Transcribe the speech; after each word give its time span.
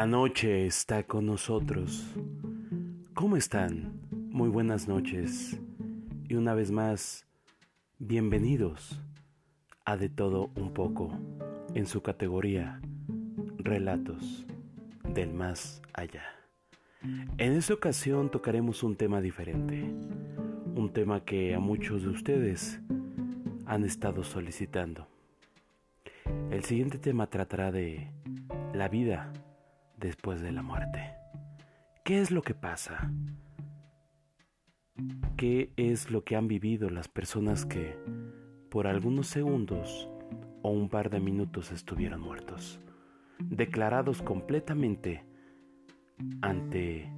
La 0.00 0.06
noche 0.06 0.64
está 0.64 1.02
con 1.02 1.26
nosotros. 1.26 2.14
¿Cómo 3.12 3.36
están? 3.36 4.00
Muy 4.10 4.48
buenas 4.48 4.88
noches. 4.88 5.60
Y 6.26 6.36
una 6.36 6.54
vez 6.54 6.70
más, 6.70 7.26
bienvenidos 7.98 8.98
a 9.84 9.98
De 9.98 10.08
todo 10.08 10.52
un 10.56 10.72
poco 10.72 11.12
en 11.74 11.84
su 11.84 12.00
categoría 12.00 12.80
Relatos 13.58 14.46
del 15.06 15.34
Más 15.34 15.82
Allá. 15.92 16.24
En 17.36 17.52
esta 17.52 17.74
ocasión 17.74 18.30
tocaremos 18.30 18.82
un 18.82 18.96
tema 18.96 19.20
diferente, 19.20 19.82
un 20.76 20.94
tema 20.94 21.26
que 21.26 21.54
a 21.54 21.60
muchos 21.60 22.04
de 22.04 22.08
ustedes 22.08 22.80
han 23.66 23.84
estado 23.84 24.24
solicitando. 24.24 25.06
El 26.50 26.64
siguiente 26.64 26.96
tema 26.96 27.26
tratará 27.26 27.70
de 27.70 28.10
la 28.72 28.88
vida 28.88 29.30
después 30.00 30.40
de 30.40 30.52
la 30.52 30.62
muerte. 30.62 31.14
¿Qué 32.04 32.20
es 32.20 32.30
lo 32.30 32.42
que 32.42 32.54
pasa? 32.54 33.12
¿Qué 35.36 35.72
es 35.76 36.10
lo 36.10 36.24
que 36.24 36.36
han 36.36 36.48
vivido 36.48 36.90
las 36.90 37.08
personas 37.08 37.64
que 37.64 37.96
por 38.70 38.86
algunos 38.86 39.26
segundos 39.26 40.08
o 40.62 40.70
un 40.70 40.88
par 40.88 41.10
de 41.10 41.20
minutos 41.20 41.70
estuvieron 41.70 42.20
muertos? 42.20 42.80
Declarados 43.38 44.22
completamente 44.22 45.24
ante 46.42 47.10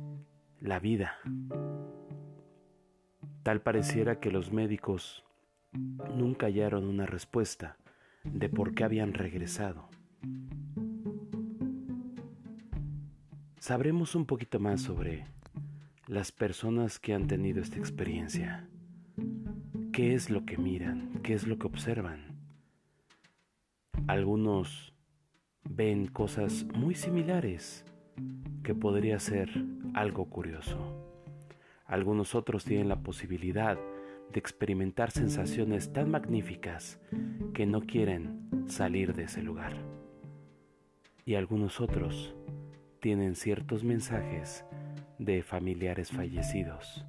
la 0.61 0.79
vida. 0.79 1.15
Tal 3.43 3.61
pareciera 3.61 4.21
que 4.21 4.31
los 4.31 4.53
médicos 4.53 5.25
nunca 6.15 6.47
hallaron 6.47 6.85
una 6.85 7.07
respuesta 7.07 7.77
de 8.25 8.49
por 8.49 8.75
qué 8.75 8.85
habían 8.85 9.15
regresado. 9.15 9.89
Sabremos 13.63 14.17
un 14.17 14.27
poquito 14.27 14.59
más 14.59 14.83
sobre 14.83 15.25
las 16.09 16.33
personas 16.33 16.99
que 16.99 17.15
han 17.15 17.29
tenido 17.29 17.63
esta 17.63 17.79
experiencia. 17.79 18.69
¿Qué 19.93 20.15
es 20.15 20.31
lo 20.31 20.45
que 20.45 20.59
miran? 20.59 21.21
¿Qué 21.23 21.35
es 21.35 21.47
lo 21.47 21.61
que 21.61 21.69
observan? 21.69 22.41
Algunos 24.09 24.93
ven 25.63 26.09
cosas 26.09 26.67
muy 26.75 26.97
similares 26.97 27.85
que 28.65 28.75
podría 28.75 29.21
ser 29.21 29.49
algo 29.95 30.29
curioso. 30.29 30.77
Algunos 31.87 32.35
otros 32.35 32.65
tienen 32.65 32.89
la 32.89 33.05
posibilidad 33.05 33.79
de 34.33 34.41
experimentar 34.41 35.13
sensaciones 35.13 35.93
tan 35.93 36.11
magníficas 36.11 36.99
que 37.55 37.65
no 37.65 37.83
quieren 37.83 38.67
salir 38.67 39.15
de 39.15 39.23
ese 39.23 39.41
lugar. 39.41 39.77
Y 41.25 41.37
algunos 41.37 41.81
otros 41.81 42.35
tienen 43.03 43.35
ciertos 43.35 43.83
mensajes 43.83 44.65
de 45.19 45.43
familiares 45.43 46.13
fallecidos. 46.13 47.05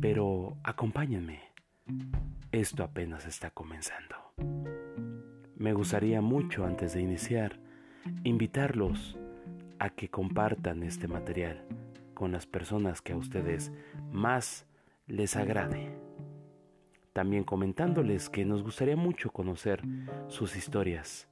Pero 0.00 0.56
acompáñenme, 0.62 1.40
esto 2.52 2.84
apenas 2.84 3.26
está 3.26 3.50
comenzando. 3.50 4.14
Me 5.56 5.72
gustaría 5.72 6.20
mucho 6.20 6.64
antes 6.64 6.94
de 6.94 7.02
iniciar 7.02 7.58
invitarlos 8.22 9.18
a 9.80 9.90
que 9.90 10.08
compartan 10.08 10.84
este 10.84 11.08
material 11.08 11.66
con 12.14 12.30
las 12.30 12.46
personas 12.46 13.02
que 13.02 13.14
a 13.14 13.16
ustedes 13.16 13.72
más 14.12 14.64
les 15.08 15.34
agrade. 15.34 15.98
También 17.12 17.42
comentándoles 17.42 18.30
que 18.30 18.44
nos 18.44 18.62
gustaría 18.62 18.96
mucho 18.96 19.32
conocer 19.32 19.82
sus 20.28 20.54
historias, 20.54 21.28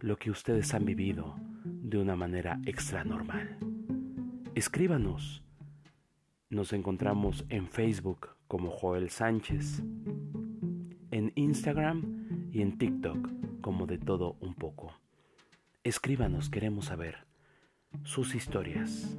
lo 0.00 0.16
que 0.16 0.30
ustedes 0.30 0.72
han 0.74 0.84
vivido 0.84 1.36
de 1.64 1.98
una 1.98 2.16
manera 2.16 2.60
extra 2.64 3.04
normal. 3.04 3.58
Escríbanos. 4.54 5.42
Nos 6.48 6.72
encontramos 6.72 7.44
en 7.48 7.68
Facebook 7.68 8.30
como 8.48 8.70
Joel 8.70 9.10
Sánchez, 9.10 9.82
en 11.10 11.32
Instagram 11.36 12.48
y 12.52 12.62
en 12.62 12.76
TikTok 12.76 13.28
como 13.60 13.86
de 13.86 13.98
todo 13.98 14.36
un 14.40 14.54
poco. 14.54 14.92
Escríbanos, 15.84 16.50
queremos 16.50 16.86
saber 16.86 17.26
sus 18.02 18.34
historias. 18.34 19.16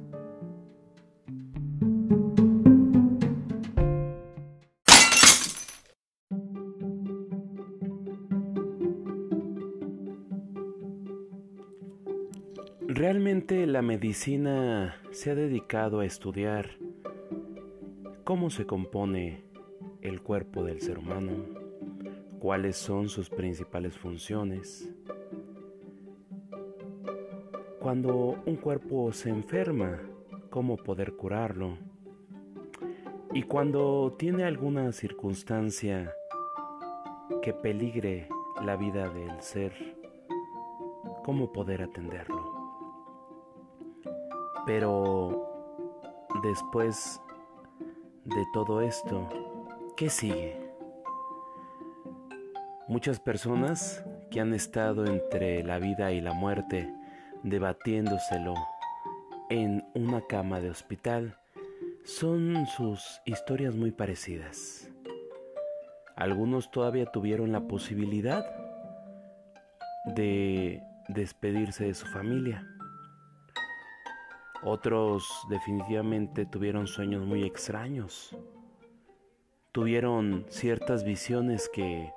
La 13.50 13.82
medicina 13.82 14.94
se 15.10 15.32
ha 15.32 15.34
dedicado 15.34 15.98
a 15.98 16.06
estudiar 16.06 16.70
cómo 18.22 18.50
se 18.50 18.66
compone 18.66 19.42
el 20.00 20.22
cuerpo 20.22 20.62
del 20.62 20.80
ser 20.80 20.98
humano, 20.98 21.32
cuáles 22.38 22.76
son 22.76 23.08
sus 23.08 23.28
principales 23.28 23.98
funciones. 23.98 24.88
Cuando 27.80 28.40
un 28.46 28.56
cuerpo 28.56 29.12
se 29.12 29.30
enferma, 29.30 30.00
cómo 30.48 30.76
poder 30.76 31.14
curarlo. 31.14 31.76
Y 33.34 33.42
cuando 33.42 34.14
tiene 34.16 34.44
alguna 34.44 34.92
circunstancia 34.92 36.14
que 37.42 37.52
peligre 37.52 38.28
la 38.64 38.76
vida 38.76 39.08
del 39.08 39.42
ser, 39.42 39.72
cómo 41.24 41.52
poder 41.52 41.82
atenderlo. 41.82 42.51
Pero 44.64 45.48
después 46.42 47.20
de 48.24 48.44
todo 48.52 48.80
esto, 48.80 49.28
¿qué 49.96 50.08
sigue? 50.08 50.56
Muchas 52.86 53.18
personas 53.18 54.04
que 54.30 54.40
han 54.40 54.54
estado 54.54 55.06
entre 55.06 55.64
la 55.64 55.78
vida 55.78 56.12
y 56.12 56.20
la 56.20 56.32
muerte 56.32 56.92
debatiéndoselo 57.42 58.54
en 59.50 59.84
una 59.94 60.20
cama 60.22 60.60
de 60.60 60.70
hospital 60.70 61.36
son 62.04 62.66
sus 62.66 63.20
historias 63.24 63.74
muy 63.74 63.90
parecidas. 63.90 64.88
Algunos 66.14 66.70
todavía 66.70 67.06
tuvieron 67.06 67.50
la 67.50 67.66
posibilidad 67.66 68.44
de 70.14 70.82
despedirse 71.08 71.84
de 71.84 71.94
su 71.94 72.06
familia 72.06 72.64
otros 74.64 75.28
definitivamente 75.48 76.46
tuvieron 76.46 76.86
sueños 76.86 77.26
muy 77.26 77.44
extraños. 77.44 78.36
Tuvieron 79.72 80.44
ciertas 80.48 81.04
visiones 81.04 81.68
que 81.72 82.12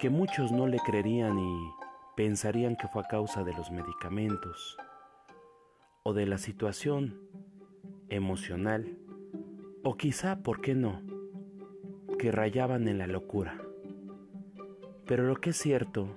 que 0.00 0.08
muchos 0.08 0.50
no 0.50 0.66
le 0.66 0.78
creerían 0.78 1.38
y 1.38 1.70
pensarían 2.16 2.74
que 2.74 2.88
fue 2.88 3.02
a 3.02 3.06
causa 3.06 3.44
de 3.44 3.52
los 3.52 3.70
medicamentos 3.70 4.78
o 6.04 6.14
de 6.14 6.24
la 6.24 6.38
situación 6.38 7.20
emocional 8.08 8.96
o 9.84 9.98
quizá, 9.98 10.42
¿por 10.42 10.62
qué 10.62 10.74
no?, 10.74 11.02
que 12.18 12.32
rayaban 12.32 12.88
en 12.88 12.96
la 12.96 13.06
locura. 13.06 13.60
Pero 15.04 15.24
lo 15.24 15.36
que 15.36 15.50
es 15.50 15.58
cierto 15.58 16.08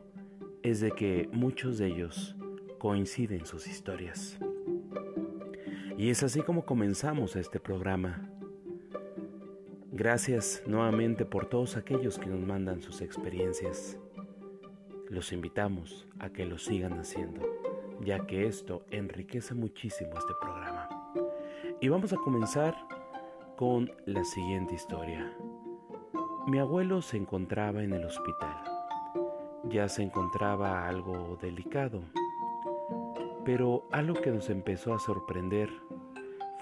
es 0.61 0.79
de 0.79 0.91
que 0.91 1.29
muchos 1.33 1.77
de 1.77 1.87
ellos 1.87 2.37
coinciden 2.79 3.45
sus 3.45 3.67
historias. 3.67 4.39
Y 6.03 6.09
es 6.09 6.21
así 6.21 6.41
como 6.41 6.65
comenzamos 6.65 7.37
este 7.37 7.61
programa. 7.61 8.29
Gracias 9.93 10.61
nuevamente 10.67 11.23
por 11.23 11.45
todos 11.45 11.77
aquellos 11.77 12.19
que 12.19 12.25
nos 12.25 12.41
mandan 12.41 12.81
sus 12.81 12.99
experiencias. 12.99 13.97
Los 15.07 15.31
invitamos 15.31 16.05
a 16.19 16.29
que 16.29 16.43
lo 16.45 16.57
sigan 16.57 16.99
haciendo, 16.99 17.47
ya 18.01 18.25
que 18.25 18.47
esto 18.47 18.85
enriquece 18.91 19.53
muchísimo 19.53 20.11
este 20.17 20.33
programa. 20.41 20.89
Y 21.79 21.87
vamos 21.87 22.11
a 22.11 22.17
comenzar 22.17 22.75
con 23.55 23.89
la 24.05 24.25
siguiente 24.25 24.75
historia. 24.75 25.33
Mi 26.47 26.59
abuelo 26.59 27.01
se 27.01 27.15
encontraba 27.15 27.81
en 27.81 27.93
el 27.93 28.03
hospital. 28.03 28.57
Ya 29.69 29.87
se 29.87 30.03
encontraba 30.03 30.85
algo 30.85 31.37
delicado 31.41 32.03
pero 33.45 33.85
algo 33.91 34.15
que 34.15 34.31
nos 34.31 34.49
empezó 34.49 34.93
a 34.93 34.99
sorprender 34.99 35.69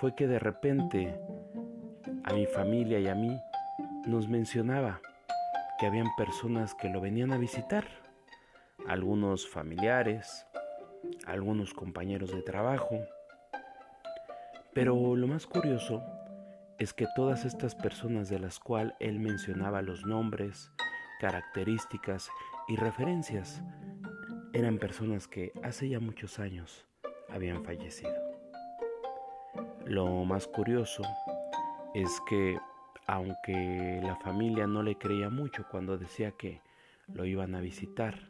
fue 0.01 0.15
que 0.15 0.25
de 0.25 0.39
repente 0.39 1.15
a 2.23 2.33
mi 2.33 2.47
familia 2.47 2.99
y 2.99 3.07
a 3.07 3.13
mí 3.13 3.39
nos 4.07 4.27
mencionaba 4.27 4.99
que 5.77 5.85
habían 5.85 6.07
personas 6.17 6.73
que 6.73 6.89
lo 6.89 6.99
venían 6.99 7.31
a 7.31 7.37
visitar, 7.37 7.85
algunos 8.87 9.47
familiares, 9.47 10.47
algunos 11.27 11.75
compañeros 11.75 12.31
de 12.31 12.41
trabajo. 12.41 12.99
Pero 14.73 15.15
lo 15.15 15.27
más 15.27 15.45
curioso 15.45 16.01
es 16.79 16.93
que 16.93 17.05
todas 17.15 17.45
estas 17.45 17.75
personas 17.75 18.27
de 18.27 18.39
las 18.39 18.57
cuales 18.57 18.95
él 18.99 19.19
mencionaba 19.19 19.83
los 19.83 20.03
nombres, 20.03 20.71
características 21.19 22.31
y 22.67 22.75
referencias 22.75 23.61
eran 24.53 24.79
personas 24.79 25.27
que 25.27 25.51
hace 25.61 25.89
ya 25.89 25.99
muchos 25.99 26.39
años 26.39 26.87
habían 27.29 27.63
fallecido. 27.63 28.30
Lo 29.85 30.23
más 30.25 30.47
curioso 30.47 31.03
es 31.93 32.09
que 32.27 32.57
aunque 33.07 33.99
la 34.03 34.15
familia 34.15 34.67
no 34.67 34.83
le 34.83 34.97
creía 34.97 35.29
mucho 35.29 35.65
cuando 35.69 35.97
decía 35.97 36.31
que 36.31 36.61
lo 37.13 37.25
iban 37.25 37.55
a 37.55 37.61
visitar, 37.61 38.29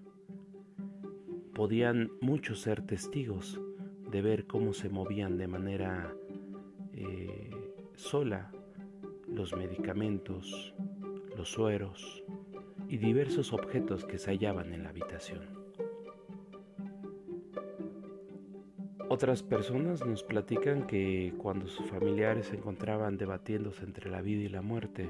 podían 1.53 2.09
muchos 2.21 2.62
ser 2.62 2.81
testigos 2.81 3.59
de 4.09 4.21
ver 4.21 4.48
cómo 4.48 4.74
se 4.74 4.89
movían 4.89 5.38
de 5.38 5.48
manera 5.48 6.13
eh, 6.94 7.50
sola 7.95 8.51
los 9.27 9.56
medicamentos, 9.56 10.74
los 11.38 11.50
sueros 11.50 12.24
y 12.88 12.98
diversos 12.98 13.53
objetos 13.53 14.03
que 14.06 14.18
se 14.18 14.31
hallaban 14.31 14.74
en 14.74 14.83
la 14.83 14.89
habitación. 14.89 15.61
Otras 19.13 19.44
personas 19.44 20.06
nos 20.06 20.24
platican 20.24 20.88
que 20.88 21.34
cuando 21.38 21.68
sus 21.68 21.86
familiares 21.90 22.46
se 22.46 22.56
encontraban 22.56 23.18
debatiéndose 23.18 23.84
entre 23.84 24.10
la 24.10 24.22
vida 24.22 24.44
y 24.44 24.48
la 24.48 24.62
muerte, 24.62 25.10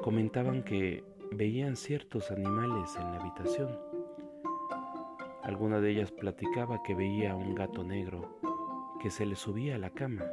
comentaban 0.00 0.62
que 0.62 1.02
veían 1.32 1.74
ciertos 1.74 2.30
animales 2.30 2.94
en 2.94 3.10
la 3.10 3.16
habitación. 3.18 3.76
Alguna 5.42 5.80
de 5.80 5.90
ellas 5.90 6.12
platicaba 6.12 6.80
que 6.84 6.94
veía 6.94 7.32
a 7.32 7.34
un 7.34 7.56
gato 7.56 7.82
negro 7.82 8.38
que 9.02 9.10
se 9.10 9.26
le 9.26 9.34
subía 9.34 9.74
a 9.74 9.78
la 9.78 9.90
cama. 9.90 10.24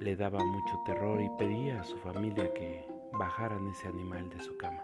Le 0.00 0.16
daba 0.16 0.42
mucho 0.42 0.80
terror 0.86 1.20
y 1.20 1.28
pedía 1.38 1.82
a 1.82 1.84
su 1.84 1.98
familia 1.98 2.50
que 2.54 2.86
bajaran 3.12 3.68
ese 3.68 3.88
animal 3.88 4.30
de 4.30 4.40
su 4.40 4.56
cama, 4.56 4.82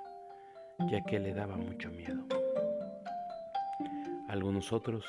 ya 0.90 1.02
que 1.06 1.19
le 1.19 1.32
daba 1.32 1.56
mucho 1.56 1.88
miedo. 1.90 2.38
Algunos 4.28 4.75
otros 4.75 5.06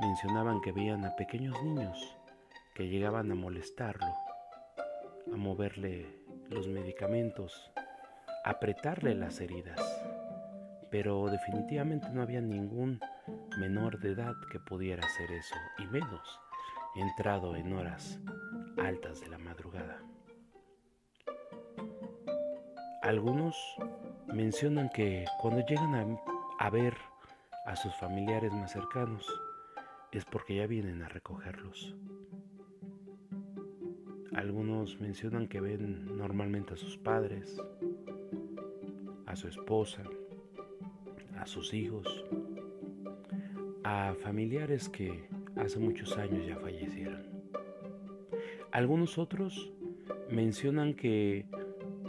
mencionaban 0.00 0.60
que 0.60 0.72
veían 0.72 1.04
a 1.04 1.14
pequeños 1.14 1.62
niños 1.62 2.16
que 2.74 2.88
llegaban 2.88 3.30
a 3.30 3.36
molestarlo, 3.36 4.12
a 5.32 5.36
moverle 5.36 6.08
los 6.48 6.66
medicamentos, 6.66 7.70
a 8.44 8.50
apretarle 8.50 9.14
las 9.14 9.40
heridas, 9.40 9.80
pero 10.90 11.26
definitivamente 11.26 12.08
no 12.10 12.22
había 12.22 12.40
ningún 12.40 12.98
menor 13.60 14.00
de 14.00 14.14
edad 14.14 14.34
que 14.50 14.58
pudiera 14.58 15.06
hacer 15.06 15.30
eso, 15.30 15.54
y 15.78 15.86
menos 15.86 16.40
entrado 16.96 17.54
en 17.54 17.72
horas 17.72 18.18
altas 18.78 19.20
de 19.20 19.28
la 19.28 19.38
madrugada. 19.38 20.02
Algunos 23.02 23.56
mencionan 24.26 24.88
que 24.88 25.24
cuando 25.40 25.64
llegan 25.64 25.94
a, 25.94 26.66
a 26.66 26.70
ver 26.70 27.09
a 27.70 27.76
sus 27.76 27.94
familiares 27.94 28.52
más 28.52 28.72
cercanos, 28.72 29.32
es 30.10 30.24
porque 30.24 30.56
ya 30.56 30.66
vienen 30.66 31.04
a 31.04 31.08
recogerlos. 31.08 31.94
Algunos 34.34 35.00
mencionan 35.00 35.46
que 35.46 35.60
ven 35.60 36.16
normalmente 36.16 36.74
a 36.74 36.76
sus 36.76 36.98
padres, 36.98 37.62
a 39.24 39.36
su 39.36 39.46
esposa, 39.46 40.02
a 41.38 41.46
sus 41.46 41.72
hijos, 41.72 42.24
a 43.84 44.16
familiares 44.20 44.88
que 44.88 45.28
hace 45.54 45.78
muchos 45.78 46.18
años 46.18 46.44
ya 46.44 46.56
fallecieron. 46.56 47.22
Algunos 48.72 49.16
otros 49.16 49.70
mencionan 50.28 50.94
que 50.94 51.46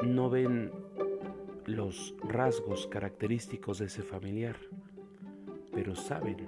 no 0.03 0.31
ven 0.31 0.71
los 1.67 2.15
rasgos 2.23 2.87
característicos 2.87 3.77
de 3.77 3.85
ese 3.85 4.01
familiar, 4.01 4.55
pero 5.81 5.95
saben 5.95 6.45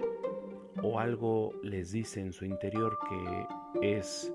o 0.80 1.00
algo 1.00 1.50
les 1.64 1.90
dice 1.90 2.20
en 2.20 2.32
su 2.32 2.44
interior 2.44 2.96
que 3.08 3.96
es 3.96 4.32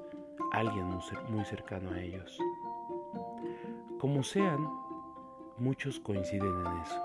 alguien 0.52 0.90
muy 1.30 1.46
cercano 1.46 1.92
a 1.92 2.02
ellos. 2.02 2.38
Como 3.98 4.24
sean, 4.24 4.68
muchos 5.58 6.02
coinciden 6.02 6.54
en 6.66 6.82
eso. 6.82 7.02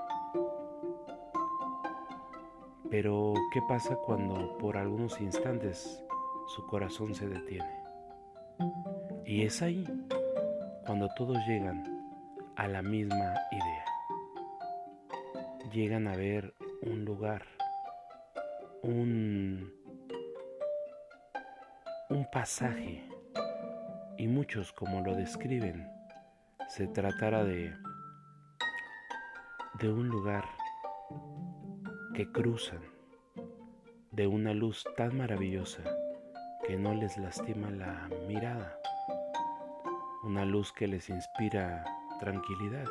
Pero, 2.90 3.32
¿qué 3.52 3.60
pasa 3.68 3.94
cuando 3.94 4.58
por 4.58 4.76
algunos 4.76 5.20
instantes 5.20 6.02
su 6.48 6.66
corazón 6.66 7.14
se 7.14 7.28
detiene? 7.28 7.80
Y 9.24 9.42
es 9.42 9.62
ahí 9.62 9.84
cuando 10.84 11.08
todos 11.14 11.38
llegan 11.46 11.84
a 12.56 12.66
la 12.66 12.82
misma 12.82 13.34
idea. 13.52 13.84
Llegan 15.72 16.08
a 16.08 16.16
ver 16.16 16.54
un 16.82 17.04
lugar 17.04 17.53
un, 18.84 19.72
un 22.10 22.30
pasaje 22.30 23.02
y 24.18 24.28
muchos 24.28 24.72
como 24.72 25.00
lo 25.00 25.14
describen 25.14 25.88
se 26.68 26.86
tratara 26.86 27.44
de 27.44 27.74
de 29.80 29.90
un 29.90 30.08
lugar 30.08 30.44
que 32.14 32.30
cruzan 32.30 32.80
de 34.12 34.26
una 34.26 34.54
luz 34.54 34.84
tan 34.96 35.16
maravillosa 35.16 35.82
que 36.66 36.76
no 36.76 36.94
les 36.94 37.16
lastima 37.18 37.70
la 37.70 38.08
mirada, 38.28 38.78
una 40.22 40.44
luz 40.44 40.72
que 40.72 40.86
les 40.86 41.10
inspira 41.10 41.84
tranquilidad, 42.20 42.86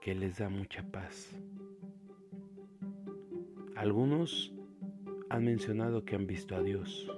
que 0.00 0.14
les 0.14 0.38
da 0.38 0.48
mucha 0.48 0.84
paz. 0.84 1.36
Algunos 3.74 4.55
han 5.28 5.44
mencionado 5.44 6.04
que 6.04 6.14
han 6.14 6.26
visto 6.26 6.54
a 6.54 6.62
Dios 6.62 7.10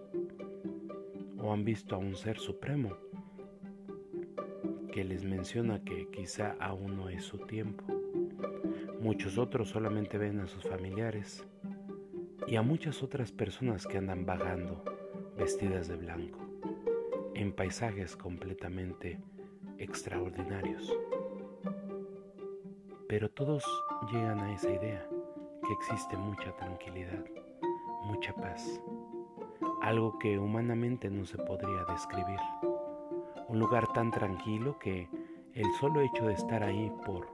o 1.38 1.52
han 1.52 1.64
visto 1.64 1.94
a 1.94 1.98
un 1.98 2.16
ser 2.16 2.38
supremo 2.38 2.96
que 4.92 5.04
les 5.04 5.24
menciona 5.24 5.84
que 5.84 6.08
quizá 6.10 6.56
aún 6.58 6.96
no 6.96 7.08
es 7.08 7.24
su 7.24 7.38
tiempo. 7.38 7.84
Muchos 9.00 9.38
otros 9.38 9.68
solamente 9.68 10.18
ven 10.18 10.40
a 10.40 10.46
sus 10.46 10.64
familiares 10.64 11.46
y 12.46 12.56
a 12.56 12.62
muchas 12.62 13.02
otras 13.02 13.30
personas 13.30 13.86
que 13.86 13.98
andan 13.98 14.24
vagando 14.24 14.82
vestidas 15.36 15.86
de 15.86 15.96
blanco 15.96 16.40
en 17.34 17.52
paisajes 17.52 18.16
completamente 18.16 19.20
extraordinarios. 19.76 20.92
Pero 23.06 23.30
todos 23.30 23.64
llegan 24.10 24.40
a 24.40 24.54
esa 24.54 24.70
idea 24.70 25.06
que 25.66 25.72
existe 25.74 26.16
mucha 26.16 26.56
tranquilidad 26.56 27.24
mucha 28.04 28.32
paz, 28.34 28.80
algo 29.82 30.18
que 30.18 30.38
humanamente 30.38 31.10
no 31.10 31.24
se 31.24 31.38
podría 31.38 31.84
describir. 31.88 32.40
Un 33.48 33.58
lugar 33.58 33.86
tan 33.92 34.10
tranquilo 34.10 34.78
que 34.78 35.08
el 35.54 35.66
solo 35.80 36.00
hecho 36.02 36.26
de 36.26 36.34
estar 36.34 36.62
ahí 36.62 36.92
por 37.04 37.26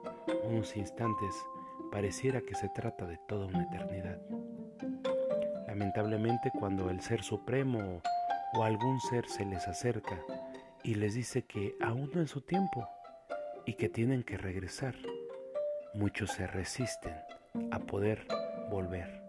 unos 0.44 0.76
instantes 0.76 1.35
pareciera 1.90 2.40
que 2.40 2.54
se 2.54 2.68
trata 2.68 3.06
de 3.06 3.18
toda 3.28 3.47
una 3.47 3.64
eternidad. 3.64 4.21
Lamentablemente 5.66 6.50
cuando 6.59 6.90
el 6.90 7.00
Ser 7.00 7.23
Supremo 7.23 8.00
o 8.54 8.62
algún 8.62 9.00
ser 9.00 9.28
se 9.28 9.44
les 9.44 9.66
acerca 9.66 10.21
y 10.83 10.94
les 10.94 11.14
dice 11.14 11.44
que 11.44 11.75
aún 11.80 12.11
no 12.14 12.23
es 12.23 12.30
su 12.30 12.40
tiempo 12.42 12.87
y 13.66 13.75
que 13.75 13.88
tienen 13.88 14.23
que 14.23 14.37
regresar, 14.37 14.94
muchos 15.94 16.30
se 16.30 16.47
resisten 16.47 17.14
a 17.73 17.78
poder 17.80 18.26
volver. 18.71 19.24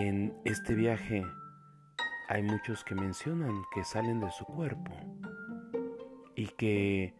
En 0.00 0.32
este 0.44 0.76
viaje 0.76 1.26
hay 2.28 2.44
muchos 2.44 2.84
que 2.84 2.94
mencionan 2.94 3.64
que 3.74 3.82
salen 3.82 4.20
de 4.20 4.30
su 4.30 4.44
cuerpo 4.44 4.92
y 6.36 6.46
que 6.56 7.14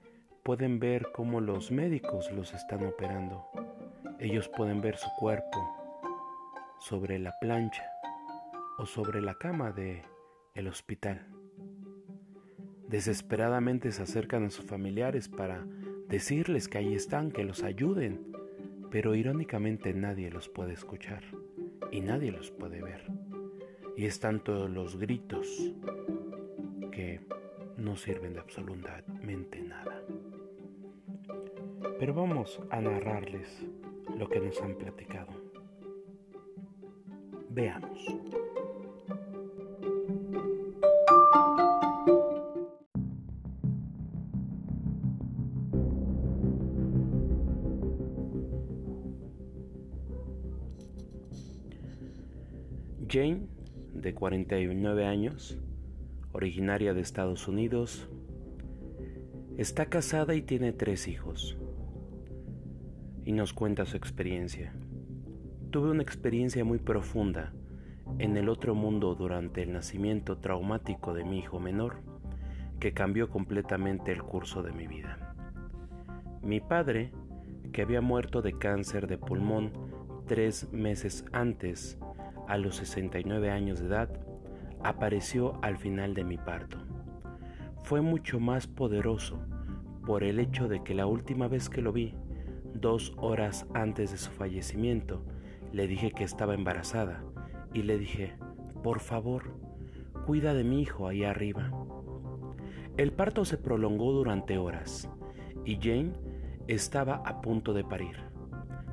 pueden 0.44 0.78
ver 0.78 1.08
cómo 1.12 1.40
los 1.40 1.73
médicos 1.73 2.30
los 2.30 2.54
están 2.54 2.87
operando. 2.87 3.44
Ellos 4.20 4.49
pueden 4.49 4.80
ver 4.80 4.97
su 4.97 5.08
cuerpo 5.18 5.58
sobre 6.78 7.18
la 7.18 7.35
plancha 7.40 7.82
o 8.78 8.87
sobre 8.87 9.23
la 9.23 9.35
cama 9.35 9.73
de 9.73 10.04
el 10.54 10.68
hospital. 10.68 11.26
Desesperadamente 12.87 13.90
se 13.90 14.02
acercan 14.02 14.44
a 14.44 14.50
sus 14.50 14.66
familiares 14.66 15.28
para 15.28 15.66
decirles 16.06 16.68
que 16.68 16.78
ahí 16.78 16.94
están, 16.94 17.32
que 17.32 17.42
los 17.42 17.64
ayuden, 17.64 18.25
pero 18.88 19.16
irónicamente 19.16 19.92
nadie 19.94 20.30
los 20.30 20.49
puede 20.49 20.75
escuchar 20.75 21.25
y 21.90 22.00
nadie 22.00 22.33
los 22.33 22.50
puede 22.50 22.83
ver. 22.83 23.02
Y 23.97 24.07
están 24.07 24.40
todos 24.40 24.71
los 24.71 24.97
gritos 24.99 25.47
que 26.92 27.21
no 27.76 27.97
sirven 27.97 28.35
de 28.35 28.40
absolutamente 28.40 29.61
nada. 29.61 30.02
Pero 31.99 32.14
vamos 32.14 32.61
a 32.71 32.80
narrarles 32.80 33.49
lo 34.16 34.28
que 34.28 34.40
nos 34.40 34.61
han 34.62 34.76
platicado. 34.76 35.33
Veamos. 37.50 37.99
49 54.28 55.06
años, 55.06 55.58
originaria 56.32 56.92
de 56.92 57.00
Estados 57.00 57.49
Unidos, 57.49 58.11
está 59.56 59.87
casada 59.87 60.35
y 60.35 60.42
tiene 60.42 60.75
tres 60.75 61.08
hijos. 61.08 61.56
Y 63.25 63.32
nos 63.32 63.54
cuenta 63.54 63.87
su 63.87 63.97
experiencia. 63.97 64.75
Tuve 65.70 65.92
una 65.92 66.02
experiencia 66.02 66.62
muy 66.62 66.78
profunda 66.78 67.54
en 68.18 68.37
el 68.37 68.50
otro 68.50 68.75
mundo 68.75 69.14
durante 69.14 69.62
el 69.62 69.73
nacimiento 69.73 70.37
traumático 70.37 71.14
de 71.14 71.25
mi 71.25 71.38
hijo 71.38 71.58
menor, 71.58 72.02
que 72.80 72.92
cambió 72.92 73.30
completamente 73.30 74.12
el 74.12 74.23
curso 74.23 74.62
de 74.62 74.73
mi 74.73 74.87
vida. 74.87 75.35
Mi 76.42 76.61
padre, 76.61 77.12
que 77.73 77.80
había 77.80 78.02
muerto 78.02 78.42
de 78.42 78.58
cáncer 78.58 79.06
de 79.06 79.16
pulmón 79.16 79.73
tres 80.26 80.70
meses 80.70 81.25
antes, 81.32 81.99
a 82.49 82.56
los 82.56 82.76
69 82.76 83.50
años 83.50 83.78
de 83.78 83.87
edad, 83.87 84.08
apareció 84.88 85.59
al 85.62 85.76
final 85.76 86.14
de 86.14 86.25
mi 86.25 86.38
parto. 86.38 86.78
Fue 87.83 88.00
mucho 88.00 88.40
más 88.40 88.66
poderoso 88.66 89.38
por 90.07 90.25
el 90.25 90.38
hecho 90.38 90.68
de 90.68 90.83
que 90.83 90.95
la 90.95 91.07
última 91.07 91.49
vez 91.49 91.68
que 91.68 91.83
lo 91.83 91.92
vi, 91.92 92.14
dos 92.75 93.14
horas 93.18 93.66
antes 93.75 94.11
de 94.11 94.18
su 94.18 94.30
fallecimiento, 94.30 95.23
le 95.73 95.87
dije 95.87 96.11
que 96.11 96.25
estaba 96.25 96.54
embarazada 96.54 97.23
y 97.75 97.83
le 97.83 97.99
dije, 97.99 98.35
por 98.83 99.00
favor, 99.00 99.54
cuida 100.26 100.54
de 100.54 100.64
mi 100.64 100.80
hijo 100.80 101.07
ahí 101.07 101.25
arriba. 101.25 101.71
El 102.97 103.12
parto 103.12 103.45
se 103.45 103.59
prolongó 103.59 104.12
durante 104.12 104.59
horas 104.59 105.11
y 105.64 105.76
Jane 105.76 106.12
estaba 106.66 107.16
a 107.16 107.40
punto 107.40 107.75
de 107.75 107.85
parir. 107.85 108.16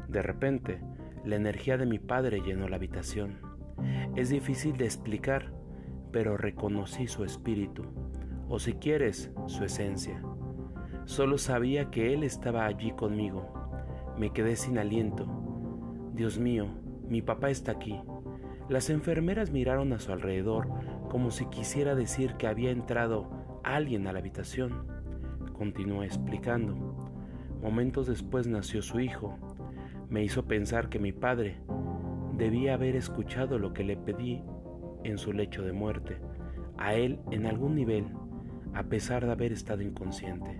De 0.10 0.22
repente, 0.22 0.82
la 1.24 1.38
energía 1.38 1.78
de 1.78 1.86
mi 1.86 2.00
padre 2.00 2.42
llenó 2.42 2.68
la 2.68 2.76
habitación. 2.76 3.40
Es 4.16 4.30
difícil 4.30 4.78
de 4.78 4.86
explicar, 4.86 5.52
pero 6.16 6.38
reconocí 6.38 7.08
su 7.08 7.26
espíritu, 7.26 7.84
o 8.48 8.58
si 8.58 8.72
quieres, 8.76 9.34
su 9.48 9.66
esencia. 9.66 10.24
Solo 11.04 11.38
sabía 11.38 11.92
que 11.92 12.14
Él 12.14 12.24
estaba 12.24 12.66
allí 12.66 12.92
conmigo. 12.92 13.52
Me 14.18 14.32
quedé 14.32 14.56
sin 14.56 14.78
aliento. 14.78 15.28
Dios 16.14 16.40
mío, 16.40 16.68
mi 17.10 17.22
papá 17.22 17.50
está 17.50 17.74
aquí. 17.74 18.02
Las 18.70 18.90
enfermeras 18.90 19.52
miraron 19.52 19.92
a 19.92 20.00
su 20.00 20.14
alrededor 20.14 20.70
como 21.10 21.32
si 21.32 21.48
quisiera 21.48 21.96
decir 21.96 22.36
que 22.36 22.48
había 22.48 22.72
entrado 22.72 23.60
alguien 23.66 24.08
a 24.08 24.14
la 24.14 24.20
habitación. 24.20 24.88
Continuó 25.52 26.02
explicando. 26.02 26.76
Momentos 27.62 28.08
después 28.08 28.48
nació 28.48 28.82
su 28.82 29.02
hijo. 29.02 29.38
Me 30.08 30.24
hizo 30.24 30.46
pensar 30.46 30.88
que 30.88 30.98
mi 30.98 31.12
padre 31.12 31.58
debía 32.38 32.76
haber 32.76 32.96
escuchado 32.96 33.60
lo 33.60 33.74
que 33.74 33.84
le 33.84 33.98
pedí 33.98 34.46
en 35.06 35.18
su 35.18 35.34
lecho 35.34 35.64
de 35.64 35.72
muerte, 35.72 36.18
a 36.78 36.94
él 36.94 37.20
en 37.32 37.46
algún 37.46 37.76
nivel, 37.76 38.06
a 38.74 38.84
pesar 38.84 39.26
de 39.26 39.32
haber 39.32 39.52
estado 39.52 39.82
inconsciente. 39.82 40.60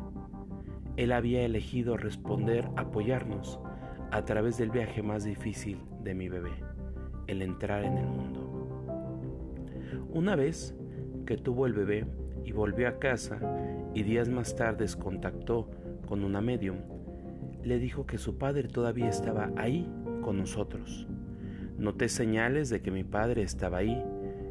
Él 0.96 1.12
había 1.12 1.44
elegido 1.44 1.98
responder, 1.98 2.70
apoyarnos 2.78 3.60
a 4.12 4.24
través 4.24 4.58
del 4.58 4.72
viaje 4.72 5.04
más 5.04 5.24
difícil 5.24 5.80
de 6.04 6.14
mi 6.14 6.30
bebé, 6.30 6.54
el 7.28 7.42
entrar 7.42 7.84
en 7.84 7.98
el 7.98 8.08
mundo. 8.08 8.42
Una 10.14 10.36
vez 10.36 10.76
que 11.26 11.38
tuvo 11.38 11.66
el 11.66 11.74
bebé 11.74 12.06
y 12.44 12.52
volvió 12.52 12.88
a 12.88 13.00
casa 13.00 13.40
y 13.94 14.04
días 14.04 14.30
más 14.30 14.56
tarde 14.56 14.86
contactó 14.98 15.70
con 16.08 16.24
una 16.24 16.40
medium, 16.40 16.78
le 17.64 17.80
dijo 17.80 18.06
que 18.06 18.18
su 18.18 18.38
padre 18.38 18.68
todavía 18.68 19.10
estaba 19.10 19.50
ahí 19.58 19.90
con 20.22 20.38
nosotros 20.38 21.08
Noté 21.78 22.08
señales 22.08 22.70
de 22.70 22.82
que 22.82 22.90
mi 22.90 23.04
padre 23.04 23.42
estaba 23.42 23.80
ahí. 23.80 24.02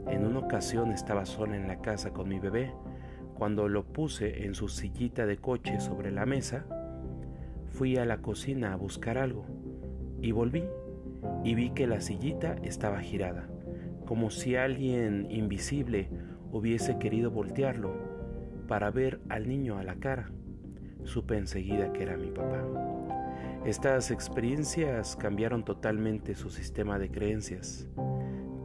En 0.09 0.27
una 0.27 0.41
ocasión 0.41 0.93
estaba 0.93 1.27
sola 1.27 1.57
en 1.57 1.69
la 1.69 1.81
casa 1.81 2.13
con 2.13 2.29
mi 2.29 2.39
bebé. 2.39 2.73
Cuando 3.35 3.69
lo 3.69 3.85
puse 3.85 4.45
en 4.45 4.55
su 4.55 4.69
sillita 4.69 5.27
de 5.27 5.39
coche 5.39 5.81
sobre 5.81 6.11
la 6.11 6.27
mesa, 6.27 6.67
fui 7.69 7.97
a 7.97 8.05
la 8.05 8.19
cocina 8.19 8.73
a 8.73 8.77
buscar 8.77 9.19
algo 9.19 9.45
y 10.21 10.31
volví 10.33 10.65
y 11.43 11.55
vi 11.55 11.71
que 11.71 11.87
la 11.87 12.01
sillita 12.01 12.57
estaba 12.63 13.01
girada, 13.01 13.49
como 14.07 14.31
si 14.31 14.57
alguien 14.57 15.27
invisible 15.31 16.09
hubiese 16.53 16.99
querido 16.99 17.31
voltearlo 17.31 17.93
para 18.69 18.91
ver 18.91 19.21
al 19.29 19.49
niño 19.49 19.79
a 19.79 19.85
la 19.85 19.97
cara. 19.97 20.31
Supe 21.03 21.37
enseguida 21.37 21.93
que 21.93 22.03
era 22.03 22.17
mi 22.17 22.31
papá. 22.31 22.65
Estas 23.65 24.11
experiencias 24.11 25.17
cambiaron 25.17 25.65
totalmente 25.65 26.35
su 26.35 26.51
sistema 26.51 26.99
de 26.99 27.11
creencias. 27.11 27.89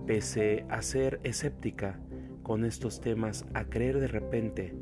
Pese 0.10 0.66
a 0.70 0.82
ser 0.82 1.20
escéptica 1.24 2.00
con 2.42 2.66
estos 2.66 3.00
temas, 3.00 3.46
a 3.54 3.66
creer 3.66 4.00
de 4.00 4.08
repente 4.08 4.74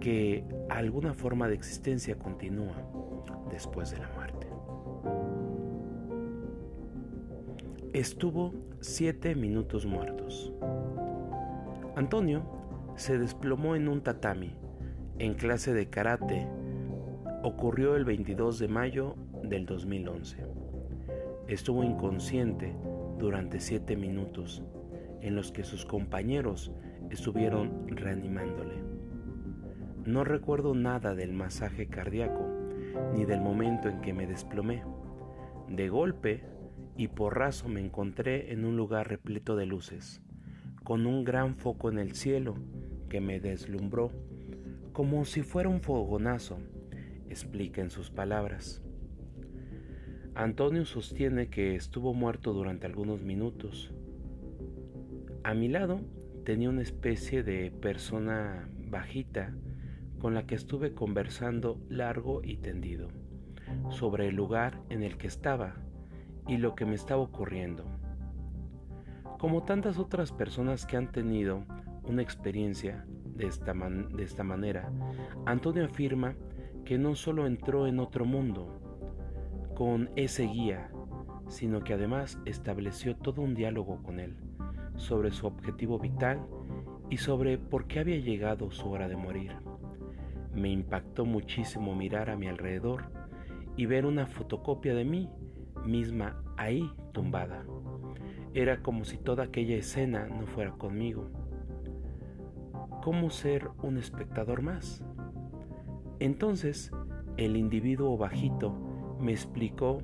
que 0.00 0.42
alguna 0.70 1.12
forma 1.12 1.48
de 1.48 1.54
existencia 1.54 2.16
continúa 2.16 2.74
después 3.50 3.90
de 3.90 3.98
la 3.98 4.08
muerte. 4.14 4.46
Estuvo 7.92 8.54
siete 8.80 9.34
minutos 9.34 9.84
muertos. 9.84 10.50
Antonio 11.94 12.42
se 12.96 13.18
desplomó 13.18 13.76
en 13.76 13.86
un 13.86 14.00
tatami 14.00 14.54
en 15.18 15.34
clase 15.34 15.74
de 15.74 15.90
karate. 15.90 16.48
Ocurrió 17.42 17.96
el 17.96 18.06
22 18.06 18.60
de 18.60 18.68
mayo 18.68 19.14
del 19.42 19.66
2011. 19.66 20.38
Estuvo 21.48 21.84
inconsciente 21.84 22.74
durante 23.24 23.58
siete 23.58 23.96
minutos 23.96 24.62
en 25.22 25.34
los 25.34 25.50
que 25.50 25.64
sus 25.64 25.86
compañeros 25.86 26.70
estuvieron 27.08 27.88
reanimándole. 27.88 28.74
No 30.04 30.24
recuerdo 30.24 30.74
nada 30.74 31.14
del 31.14 31.32
masaje 31.32 31.86
cardíaco 31.86 32.46
ni 33.14 33.24
del 33.24 33.40
momento 33.40 33.88
en 33.88 34.02
que 34.02 34.12
me 34.12 34.26
desplomé. 34.26 34.82
De 35.70 35.88
golpe 35.88 36.44
y 36.98 37.08
porrazo 37.08 37.66
me 37.66 37.80
encontré 37.80 38.52
en 38.52 38.66
un 38.66 38.76
lugar 38.76 39.08
repleto 39.08 39.56
de 39.56 39.64
luces, 39.64 40.20
con 40.82 41.06
un 41.06 41.24
gran 41.24 41.56
foco 41.56 41.90
en 41.90 41.98
el 41.98 42.14
cielo 42.14 42.56
que 43.08 43.22
me 43.22 43.40
deslumbró, 43.40 44.10
como 44.92 45.24
si 45.24 45.40
fuera 45.40 45.70
un 45.70 45.80
fogonazo, 45.80 46.58
explica 47.30 47.80
en 47.80 47.88
sus 47.88 48.10
palabras. 48.10 48.83
Antonio 50.36 50.84
sostiene 50.84 51.46
que 51.46 51.76
estuvo 51.76 52.12
muerto 52.12 52.52
durante 52.52 52.86
algunos 52.86 53.22
minutos. 53.22 53.92
A 55.44 55.54
mi 55.54 55.68
lado 55.68 56.00
tenía 56.44 56.70
una 56.70 56.82
especie 56.82 57.44
de 57.44 57.70
persona 57.70 58.68
bajita 58.88 59.54
con 60.18 60.34
la 60.34 60.44
que 60.44 60.56
estuve 60.56 60.92
conversando 60.92 61.80
largo 61.88 62.42
y 62.42 62.56
tendido 62.56 63.10
sobre 63.90 64.28
el 64.28 64.34
lugar 64.34 64.80
en 64.88 65.04
el 65.04 65.18
que 65.18 65.28
estaba 65.28 65.76
y 66.48 66.56
lo 66.56 66.74
que 66.74 66.84
me 66.84 66.96
estaba 66.96 67.22
ocurriendo. 67.22 67.84
Como 69.38 69.62
tantas 69.62 69.98
otras 69.98 70.32
personas 70.32 70.84
que 70.84 70.96
han 70.96 71.12
tenido 71.12 71.64
una 72.02 72.22
experiencia 72.22 73.06
de 73.36 73.46
esta, 73.46 73.74
manera, 73.74 74.90
Antonio 75.46 75.84
afirma 75.84 76.34
que 76.84 76.98
no 76.98 77.14
solo 77.14 77.46
entró 77.46 77.86
en 77.86 78.00
otro 78.00 78.24
mundo, 78.24 78.83
con 79.74 80.10
ese 80.16 80.44
guía, 80.44 80.90
sino 81.48 81.80
que 81.80 81.94
además 81.94 82.38
estableció 82.44 83.16
todo 83.16 83.42
un 83.42 83.54
diálogo 83.54 84.02
con 84.02 84.20
él 84.20 84.36
sobre 84.96 85.32
su 85.32 85.46
objetivo 85.46 85.98
vital 85.98 86.40
y 87.10 87.16
sobre 87.16 87.58
por 87.58 87.86
qué 87.86 88.00
había 88.00 88.18
llegado 88.18 88.70
su 88.70 88.88
hora 88.90 89.08
de 89.08 89.16
morir. 89.16 89.52
Me 90.54 90.70
impactó 90.70 91.24
muchísimo 91.24 91.94
mirar 91.94 92.30
a 92.30 92.36
mi 92.36 92.46
alrededor 92.46 93.10
y 93.76 93.86
ver 93.86 94.06
una 94.06 94.26
fotocopia 94.26 94.94
de 94.94 95.04
mí 95.04 95.28
misma 95.84 96.42
ahí 96.56 96.90
tumbada. 97.12 97.64
Era 98.54 98.82
como 98.82 99.04
si 99.04 99.18
toda 99.18 99.44
aquella 99.44 99.76
escena 99.76 100.28
no 100.28 100.46
fuera 100.46 100.72
conmigo. 100.72 101.28
¿Cómo 103.02 103.30
ser 103.30 103.68
un 103.82 103.98
espectador 103.98 104.62
más? 104.62 105.04
Entonces, 106.20 106.92
el 107.36 107.56
individuo 107.56 108.16
bajito 108.16 108.93
me 109.20 109.32
explicó 109.32 109.98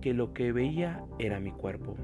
que 0.00 0.14
lo 0.14 0.32
que 0.32 0.52
veía 0.52 1.04
era 1.18 1.40
mi 1.40 1.52
cuerpo. 1.52 1.94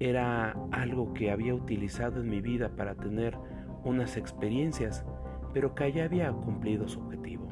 Era 0.00 0.52
algo 0.70 1.12
que 1.12 1.30
había 1.30 1.54
utilizado 1.54 2.20
en 2.20 2.28
mi 2.28 2.40
vida 2.40 2.70
para 2.76 2.94
tener 2.94 3.36
unas 3.84 4.16
experiencias, 4.16 5.04
pero 5.52 5.74
que 5.74 5.92
ya 5.92 6.04
había 6.04 6.30
cumplido 6.32 6.88
su 6.88 7.00
objetivo. 7.00 7.48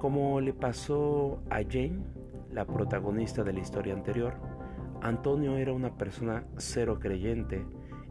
Como 0.00 0.40
le 0.40 0.52
pasó 0.52 1.42
a 1.50 1.62
Jane, 1.62 2.00
la 2.52 2.64
protagonista 2.64 3.42
de 3.42 3.52
la 3.52 3.60
historia 3.60 3.94
anterior, 3.94 4.34
Antonio 5.02 5.56
era 5.56 5.72
una 5.72 5.96
persona 5.96 6.44
cero 6.56 6.98
creyente 7.00 7.64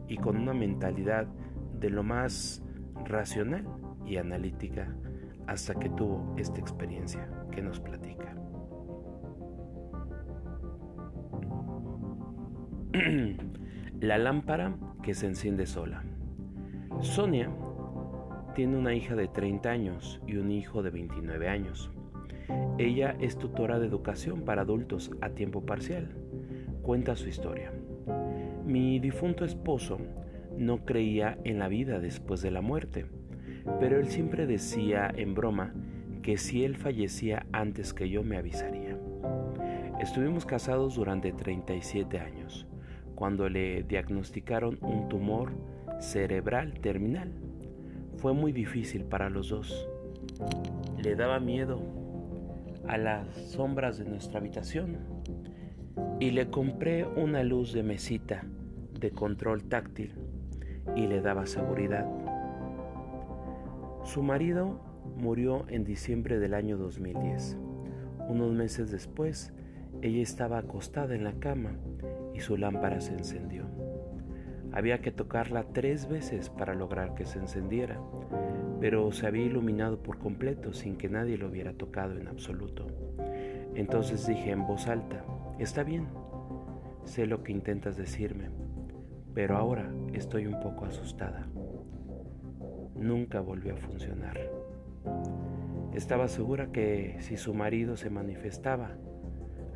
y 0.08 0.16
con 0.16 0.36
una 0.36 0.54
mentalidad 0.54 1.26
de 1.80 1.90
lo 1.90 2.02
más 2.02 2.62
racional 3.04 3.66
y 4.04 4.16
analítica 4.16 4.94
hasta 5.46 5.74
que 5.74 5.88
tuvo 5.90 6.34
esta 6.36 6.60
experiencia 6.60 7.28
que 7.50 7.62
nos 7.62 7.80
platica. 7.80 8.15
La 14.00 14.16
lámpara 14.16 14.74
que 15.02 15.14
se 15.14 15.26
enciende 15.26 15.66
sola. 15.66 16.02
Sonia 17.00 17.50
tiene 18.54 18.78
una 18.78 18.94
hija 18.94 19.14
de 19.14 19.28
30 19.28 19.68
años 19.68 20.20
y 20.26 20.36
un 20.36 20.50
hijo 20.50 20.82
de 20.82 20.90
29 20.90 21.48
años. 21.48 21.90
Ella 22.78 23.16
es 23.20 23.36
tutora 23.36 23.78
de 23.78 23.86
educación 23.86 24.42
para 24.42 24.62
adultos 24.62 25.10
a 25.20 25.30
tiempo 25.30 25.66
parcial. 25.66 26.08
Cuenta 26.82 27.16
su 27.16 27.28
historia. 27.28 27.72
Mi 28.64 28.98
difunto 28.98 29.44
esposo 29.44 29.98
no 30.56 30.84
creía 30.84 31.38
en 31.44 31.58
la 31.58 31.68
vida 31.68 31.98
después 31.98 32.40
de 32.40 32.50
la 32.50 32.62
muerte, 32.62 33.06
pero 33.78 33.98
él 33.98 34.06
siempre 34.08 34.46
decía 34.46 35.12
en 35.14 35.34
broma 35.34 35.74
que 36.22 36.38
si 36.38 36.64
él 36.64 36.76
fallecía 36.76 37.46
antes 37.52 37.92
que 37.92 38.08
yo 38.08 38.22
me 38.22 38.38
avisaría. 38.38 38.96
Estuvimos 40.00 40.46
casados 40.46 40.96
durante 40.96 41.32
37 41.32 42.18
años, 42.18 42.66
cuando 43.16 43.48
le 43.48 43.82
diagnosticaron 43.82 44.78
un 44.82 45.08
tumor 45.08 45.50
cerebral 45.98 46.74
terminal. 46.80 47.32
Fue 48.18 48.32
muy 48.32 48.52
difícil 48.52 49.04
para 49.04 49.28
los 49.28 49.48
dos. 49.48 49.88
Le 51.02 51.16
daba 51.16 51.40
miedo 51.40 51.80
a 52.86 52.98
las 52.98 53.34
sombras 53.50 53.98
de 53.98 54.04
nuestra 54.04 54.38
habitación 54.38 54.98
y 56.20 56.30
le 56.30 56.50
compré 56.50 57.04
una 57.04 57.42
luz 57.42 57.72
de 57.72 57.82
mesita 57.82 58.44
de 59.00 59.10
control 59.10 59.64
táctil 59.64 60.12
y 60.94 61.06
le 61.06 61.20
daba 61.20 61.46
seguridad. 61.46 62.06
Su 64.04 64.22
marido 64.22 64.80
murió 65.16 65.64
en 65.68 65.84
diciembre 65.84 66.38
del 66.38 66.54
año 66.54 66.76
2010. 66.76 67.56
Unos 68.28 68.52
meses 68.52 68.90
después, 68.90 69.52
ella 70.02 70.22
estaba 70.22 70.58
acostada 70.58 71.14
en 71.14 71.24
la 71.24 71.32
cama 71.32 71.72
y 72.36 72.40
su 72.40 72.56
lámpara 72.58 73.00
se 73.00 73.14
encendió. 73.14 73.64
Había 74.72 75.00
que 75.00 75.10
tocarla 75.10 75.64
tres 75.72 76.06
veces 76.06 76.50
para 76.50 76.74
lograr 76.74 77.14
que 77.14 77.24
se 77.24 77.38
encendiera, 77.38 77.98
pero 78.78 79.10
se 79.10 79.26
había 79.26 79.46
iluminado 79.46 80.02
por 80.02 80.18
completo 80.18 80.74
sin 80.74 80.96
que 80.96 81.08
nadie 81.08 81.38
lo 81.38 81.48
hubiera 81.48 81.72
tocado 81.72 82.18
en 82.18 82.28
absoluto. 82.28 82.86
Entonces 83.74 84.26
dije 84.26 84.50
en 84.50 84.66
voz 84.66 84.86
alta, 84.86 85.24
está 85.58 85.82
bien, 85.82 86.08
sé 87.04 87.26
lo 87.26 87.42
que 87.42 87.52
intentas 87.52 87.96
decirme, 87.96 88.50
pero 89.32 89.56
ahora 89.56 89.90
estoy 90.12 90.46
un 90.46 90.60
poco 90.60 90.84
asustada. 90.84 91.46
Nunca 92.94 93.40
volvió 93.40 93.74
a 93.74 93.78
funcionar. 93.78 94.38
Estaba 95.94 96.28
segura 96.28 96.70
que 96.70 97.16
si 97.20 97.38
su 97.38 97.54
marido 97.54 97.96
se 97.96 98.10
manifestaba, 98.10 98.90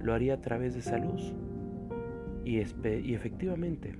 lo 0.02 0.12
haría 0.12 0.34
a 0.34 0.40
través 0.42 0.74
de 0.74 0.80
esa 0.80 0.98
luz. 0.98 1.34
Y, 2.44 2.58
y 2.58 3.14
efectivamente, 3.14 3.94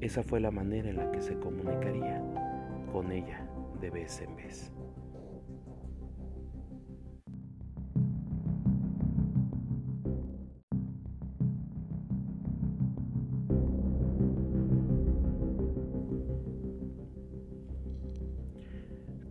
esa 0.00 0.22
fue 0.22 0.40
la 0.40 0.50
manera 0.50 0.88
en 0.88 0.96
la 0.96 1.10
que 1.10 1.20
se 1.20 1.38
comunicaría 1.38 2.22
con 2.90 3.12
ella 3.12 3.46
de 3.80 3.90
vez 3.90 4.20
en 4.22 4.36
vez. 4.36 4.72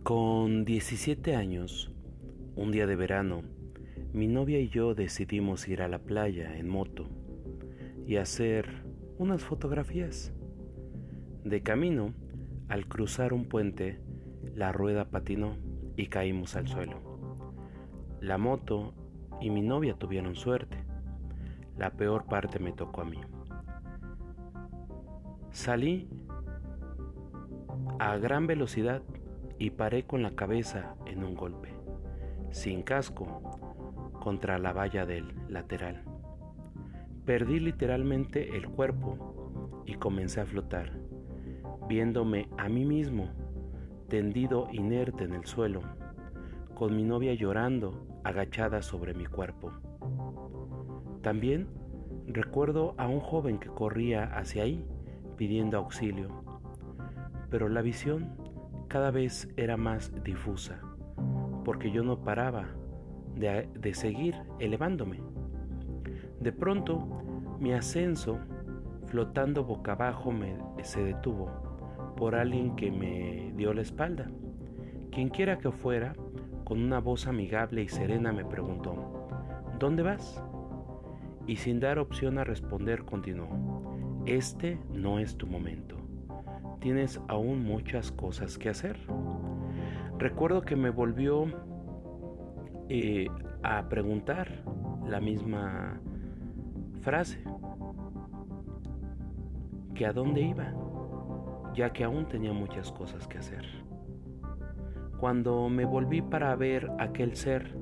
Con 0.02 0.64
17 0.64 1.36
años, 1.36 1.92
un 2.56 2.72
día 2.72 2.86
de 2.86 2.96
verano, 2.96 3.42
mi 4.12 4.26
novia 4.26 4.58
y 4.58 4.68
yo 4.68 4.94
decidimos 4.94 5.68
ir 5.68 5.82
a 5.82 5.88
la 5.88 6.00
playa 6.00 6.56
en 6.56 6.68
moto 6.68 7.19
y 8.10 8.16
hacer 8.16 8.66
unas 9.18 9.44
fotografías. 9.44 10.32
De 11.44 11.62
camino, 11.62 12.12
al 12.68 12.88
cruzar 12.88 13.32
un 13.32 13.44
puente, 13.44 14.00
la 14.52 14.72
rueda 14.72 15.04
patinó 15.04 15.56
y 15.94 16.08
caímos 16.08 16.56
al 16.56 16.66
suelo. 16.66 16.96
La 18.20 18.36
moto 18.36 18.94
y 19.40 19.50
mi 19.50 19.62
novia 19.62 19.94
tuvieron 19.94 20.34
suerte. 20.34 20.76
La 21.78 21.92
peor 21.92 22.24
parte 22.26 22.58
me 22.58 22.72
tocó 22.72 23.02
a 23.02 23.04
mí. 23.04 23.20
Salí 25.52 26.08
a 28.00 28.16
gran 28.16 28.48
velocidad 28.48 29.02
y 29.56 29.70
paré 29.70 30.04
con 30.04 30.24
la 30.24 30.34
cabeza 30.34 30.96
en 31.06 31.22
un 31.22 31.36
golpe, 31.36 31.72
sin 32.50 32.82
casco, 32.82 34.10
contra 34.20 34.58
la 34.58 34.72
valla 34.72 35.06
del 35.06 35.32
lateral. 35.48 36.09
Perdí 37.24 37.60
literalmente 37.60 38.56
el 38.56 38.68
cuerpo 38.68 39.82
y 39.86 39.94
comencé 39.94 40.40
a 40.40 40.46
flotar, 40.46 40.92
viéndome 41.88 42.48
a 42.56 42.68
mí 42.68 42.84
mismo 42.84 43.28
tendido 44.08 44.68
inerte 44.72 45.24
en 45.24 45.34
el 45.34 45.46
suelo, 45.46 45.80
con 46.74 46.96
mi 46.96 47.04
novia 47.04 47.34
llorando 47.34 48.06
agachada 48.24 48.82
sobre 48.82 49.14
mi 49.14 49.26
cuerpo. 49.26 49.72
También 51.22 51.68
recuerdo 52.26 52.94
a 52.98 53.06
un 53.06 53.20
joven 53.20 53.58
que 53.58 53.68
corría 53.68 54.24
hacia 54.36 54.64
ahí 54.64 54.84
pidiendo 55.36 55.78
auxilio, 55.78 56.28
pero 57.50 57.68
la 57.68 57.82
visión 57.82 58.34
cada 58.88 59.10
vez 59.10 59.48
era 59.56 59.76
más 59.76 60.12
difusa, 60.24 60.80
porque 61.64 61.90
yo 61.90 62.02
no 62.02 62.24
paraba 62.24 62.66
de, 63.36 63.94
seguir 63.94 64.34
elevándome. 64.58 65.20
De 66.40 66.52
pronto, 66.52 67.06
mi 67.58 67.72
ascenso, 67.72 68.38
flotando 69.06 69.64
boca 69.64 69.92
abajo, 69.92 70.32
me, 70.32 70.56
se 70.82 71.04
detuvo 71.04 71.50
por 72.16 72.34
alguien 72.34 72.74
que 72.76 72.90
me 72.90 73.52
dio 73.56 73.72
la 73.72 73.82
espalda. 73.82 74.26
Quien 75.10 75.28
quiera 75.28 75.58
que 75.58 75.70
fuera, 75.70 76.14
con 76.64 76.82
una 76.82 77.00
voz 77.00 77.26
amigable 77.26 77.82
y 77.82 77.88
serena 77.88 78.32
me 78.32 78.44
preguntó, 78.44 79.28
¿Dónde 79.78 80.02
vas? 80.02 80.42
Y 81.46 81.56
sin 81.56 81.80
dar 81.80 81.98
opción 81.98 82.38
a 82.38 82.44
responder 82.44 83.04
continuó, 83.04 84.22
Este 84.26 84.78
no 84.92 85.18
es 85.18 85.36
tu 85.36 85.46
momento 85.46 86.00
tienes 86.80 87.20
aún 87.28 87.62
muchas 87.62 88.10
cosas 88.10 88.58
que 88.58 88.70
hacer. 88.70 88.98
Recuerdo 90.18 90.62
que 90.62 90.76
me 90.76 90.90
volvió 90.90 91.46
eh, 92.88 93.28
a 93.62 93.88
preguntar 93.88 94.64
la 95.06 95.20
misma 95.20 96.00
frase, 97.00 97.42
que 99.94 100.06
a 100.06 100.12
dónde 100.12 100.42
iba, 100.42 100.72
ya 101.74 101.92
que 101.92 102.04
aún 102.04 102.26
tenía 102.28 102.52
muchas 102.52 102.92
cosas 102.92 103.26
que 103.26 103.38
hacer. 103.38 103.64
Cuando 105.18 105.68
me 105.68 105.84
volví 105.84 106.22
para 106.22 106.54
ver 106.56 106.90
aquel 106.98 107.36
ser, 107.36 107.76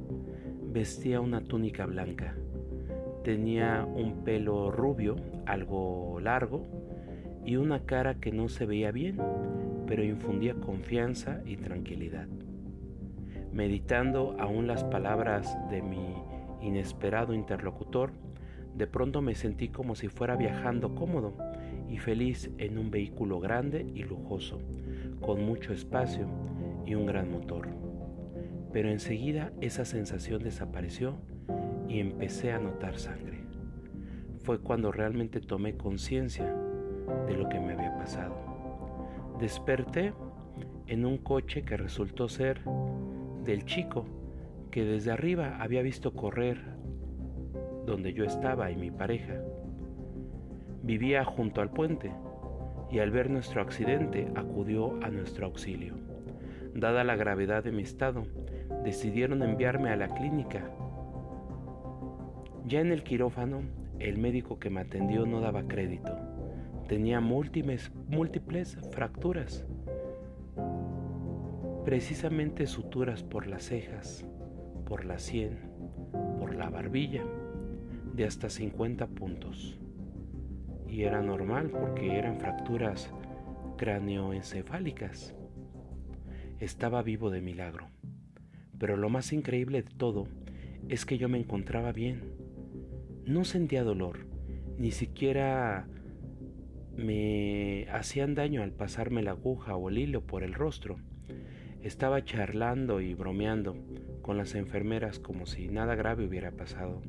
vestía 0.72 1.20
una 1.20 1.40
túnica 1.40 1.86
blanca. 1.86 2.34
Tenía 3.22 3.84
un 3.84 4.24
pelo 4.24 4.70
rubio, 4.70 5.16
algo 5.46 6.18
largo, 6.20 6.66
y 7.44 7.56
una 7.56 7.86
cara 7.86 8.14
que 8.14 8.32
no 8.32 8.48
se 8.48 8.66
veía 8.66 8.90
bien, 8.90 9.18
pero 9.86 10.02
infundía 10.02 10.54
confianza 10.54 11.40
y 11.46 11.56
tranquilidad. 11.56 12.26
Meditando 13.52 14.36
aún 14.38 14.66
las 14.66 14.84
palabras 14.84 15.56
de 15.70 15.80
mi 15.80 16.14
inesperado 16.60 17.34
interlocutor, 17.34 18.12
de 18.78 18.86
pronto 18.86 19.20
me 19.20 19.34
sentí 19.34 19.68
como 19.68 19.96
si 19.96 20.08
fuera 20.08 20.36
viajando 20.36 20.94
cómodo 20.94 21.34
y 21.88 21.98
feliz 21.98 22.50
en 22.58 22.78
un 22.78 22.90
vehículo 22.90 23.40
grande 23.40 23.84
y 23.94 24.04
lujoso, 24.04 24.60
con 25.20 25.44
mucho 25.44 25.72
espacio 25.72 26.28
y 26.86 26.94
un 26.94 27.04
gran 27.04 27.30
motor. 27.30 27.68
Pero 28.72 28.88
enseguida 28.88 29.52
esa 29.60 29.84
sensación 29.84 30.44
desapareció 30.44 31.16
y 31.88 31.98
empecé 31.98 32.52
a 32.52 32.60
notar 32.60 32.98
sangre. 32.98 33.40
Fue 34.44 34.60
cuando 34.60 34.92
realmente 34.92 35.40
tomé 35.40 35.76
conciencia 35.76 36.54
de 37.26 37.36
lo 37.36 37.48
que 37.48 37.58
me 37.58 37.72
había 37.72 37.96
pasado. 37.96 38.36
Desperté 39.40 40.12
en 40.86 41.04
un 41.04 41.18
coche 41.18 41.62
que 41.62 41.76
resultó 41.76 42.28
ser 42.28 42.62
del 43.44 43.64
chico 43.64 44.06
que 44.70 44.84
desde 44.84 45.10
arriba 45.10 45.56
había 45.60 45.82
visto 45.82 46.12
correr 46.12 46.77
donde 47.88 48.12
yo 48.12 48.24
estaba 48.24 48.70
y 48.70 48.76
mi 48.76 48.90
pareja. 48.90 49.34
Vivía 50.82 51.24
junto 51.24 51.60
al 51.60 51.70
puente 51.70 52.12
y 52.90 53.00
al 53.00 53.10
ver 53.10 53.30
nuestro 53.30 53.60
accidente 53.60 54.28
acudió 54.36 55.02
a 55.02 55.10
nuestro 55.10 55.46
auxilio. 55.46 55.94
Dada 56.74 57.02
la 57.02 57.16
gravedad 57.16 57.64
de 57.64 57.72
mi 57.72 57.82
estado, 57.82 58.22
decidieron 58.84 59.42
enviarme 59.42 59.90
a 59.90 59.96
la 59.96 60.08
clínica. 60.14 60.70
Ya 62.66 62.80
en 62.80 62.92
el 62.92 63.02
quirófano, 63.02 63.62
el 63.98 64.18
médico 64.18 64.60
que 64.60 64.70
me 64.70 64.82
atendió 64.82 65.26
no 65.26 65.40
daba 65.40 65.64
crédito 65.66 66.16
tenía 66.88 67.20
múltiples, 67.20 67.92
múltiples 68.08 68.78
fracturas, 68.92 69.64
precisamente 71.84 72.66
suturas 72.66 73.22
por 73.22 73.46
las 73.46 73.64
cejas, 73.64 74.24
por 74.86 75.04
la 75.04 75.18
sien, 75.18 75.58
por 76.38 76.54
la 76.54 76.70
barbilla, 76.70 77.22
de 78.18 78.24
hasta 78.24 78.50
50 78.50 79.06
puntos. 79.06 79.78
y 80.88 81.04
era 81.04 81.22
normal 81.22 81.70
porque 81.70 82.18
eran 82.18 82.40
fracturas 82.40 83.12
cráneoencefálicas. 83.76 85.36
Estaba 86.58 87.02
vivo 87.02 87.30
de 87.30 87.40
milagro. 87.40 87.86
Pero 88.76 88.96
lo 88.96 89.08
más 89.08 89.32
increíble 89.32 89.82
de 89.82 89.90
todo 89.90 90.26
es 90.88 91.06
que 91.06 91.16
yo 91.16 91.28
me 91.28 91.38
encontraba 91.38 91.92
bien. 91.92 92.22
No 93.24 93.44
sentía 93.44 93.84
dolor, 93.84 94.26
ni 94.78 94.90
siquiera 94.90 95.86
me 96.96 97.86
hacían 97.92 98.34
daño 98.34 98.64
al 98.64 98.72
pasarme 98.72 99.22
la 99.22 99.30
aguja 99.32 99.76
o 99.76 99.90
el 99.90 99.98
hilo 99.98 100.22
por 100.22 100.42
el 100.42 100.54
rostro. 100.54 100.96
Estaba 101.82 102.24
charlando 102.24 103.00
y 103.00 103.14
bromeando 103.14 103.76
con 104.22 104.36
las 104.36 104.56
enfermeras 104.56 105.20
como 105.20 105.46
si 105.46 105.68
nada 105.68 105.94
grave 105.94 106.26
hubiera 106.26 106.50
pasado. 106.50 107.00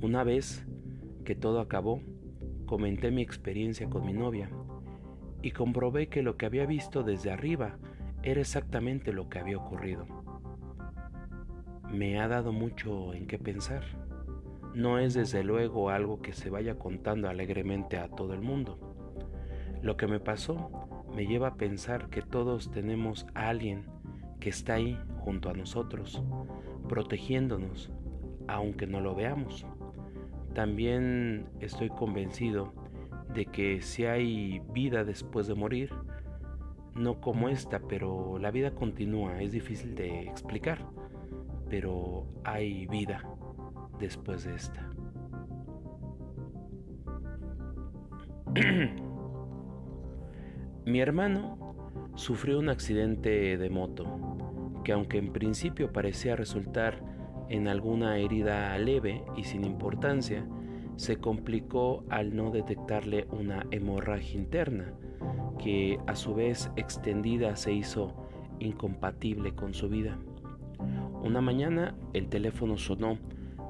Una 0.00 0.24
vez 0.24 0.66
que 1.24 1.34
todo 1.34 1.60
acabó, 1.60 2.00
comenté 2.66 3.10
mi 3.10 3.22
experiencia 3.22 3.88
con 3.88 4.04
mi 4.04 4.12
novia 4.12 4.50
y 5.42 5.52
comprobé 5.52 6.08
que 6.08 6.22
lo 6.22 6.36
que 6.36 6.46
había 6.46 6.66
visto 6.66 7.02
desde 7.02 7.30
arriba 7.30 7.78
era 8.22 8.40
exactamente 8.40 9.12
lo 9.12 9.28
que 9.28 9.38
había 9.38 9.58
ocurrido. 9.58 10.06
Me 11.90 12.20
ha 12.20 12.28
dado 12.28 12.52
mucho 12.52 13.14
en 13.14 13.26
qué 13.26 13.38
pensar. 13.38 13.84
No 14.74 14.98
es 14.98 15.14
desde 15.14 15.44
luego 15.44 15.90
algo 15.90 16.20
que 16.20 16.32
se 16.32 16.50
vaya 16.50 16.78
contando 16.78 17.28
alegremente 17.28 17.98
a 17.98 18.08
todo 18.08 18.34
el 18.34 18.40
mundo. 18.40 18.78
Lo 19.82 19.96
que 19.96 20.06
me 20.06 20.18
pasó 20.18 21.04
me 21.14 21.26
lleva 21.26 21.48
a 21.48 21.54
pensar 21.56 22.08
que 22.08 22.22
todos 22.22 22.70
tenemos 22.70 23.26
a 23.34 23.48
alguien 23.48 23.84
que 24.40 24.48
está 24.48 24.74
ahí 24.74 24.98
junto 25.18 25.48
a 25.48 25.54
nosotros, 25.54 26.22
protegiéndonos, 26.88 27.92
aunque 28.48 28.86
no 28.86 29.00
lo 29.00 29.14
veamos. 29.14 29.66
También 30.54 31.46
estoy 31.60 31.90
convencido 31.90 32.72
de 33.34 33.46
que 33.46 33.82
si 33.82 34.06
hay 34.06 34.60
vida 34.72 35.04
después 35.04 35.48
de 35.48 35.54
morir, 35.54 35.90
no 36.94 37.20
como 37.20 37.48
esta, 37.48 37.80
pero 37.80 38.38
la 38.38 38.52
vida 38.52 38.70
continúa, 38.70 39.42
es 39.42 39.50
difícil 39.50 39.96
de 39.96 40.22
explicar, 40.22 40.86
pero 41.68 42.26
hay 42.44 42.86
vida 42.86 43.28
después 43.98 44.44
de 44.44 44.54
esta. 44.54 44.88
Mi 50.86 51.00
hermano 51.00 51.74
sufrió 52.14 52.60
un 52.60 52.68
accidente 52.68 53.58
de 53.58 53.70
moto, 53.70 54.04
que 54.84 54.92
aunque 54.92 55.18
en 55.18 55.32
principio 55.32 55.92
parecía 55.92 56.36
resultar 56.36 57.13
en 57.48 57.68
alguna 57.68 58.18
herida 58.18 58.76
leve 58.78 59.22
y 59.36 59.44
sin 59.44 59.64
importancia, 59.64 60.46
se 60.96 61.16
complicó 61.16 62.04
al 62.08 62.34
no 62.36 62.50
detectarle 62.50 63.26
una 63.30 63.66
hemorragia 63.70 64.38
interna, 64.38 64.92
que 65.58 65.98
a 66.06 66.14
su 66.14 66.34
vez 66.34 66.70
extendida 66.76 67.56
se 67.56 67.72
hizo 67.72 68.14
incompatible 68.60 69.54
con 69.54 69.74
su 69.74 69.88
vida. 69.88 70.18
Una 71.22 71.40
mañana 71.40 71.94
el 72.12 72.28
teléfono 72.28 72.76
sonó 72.76 73.18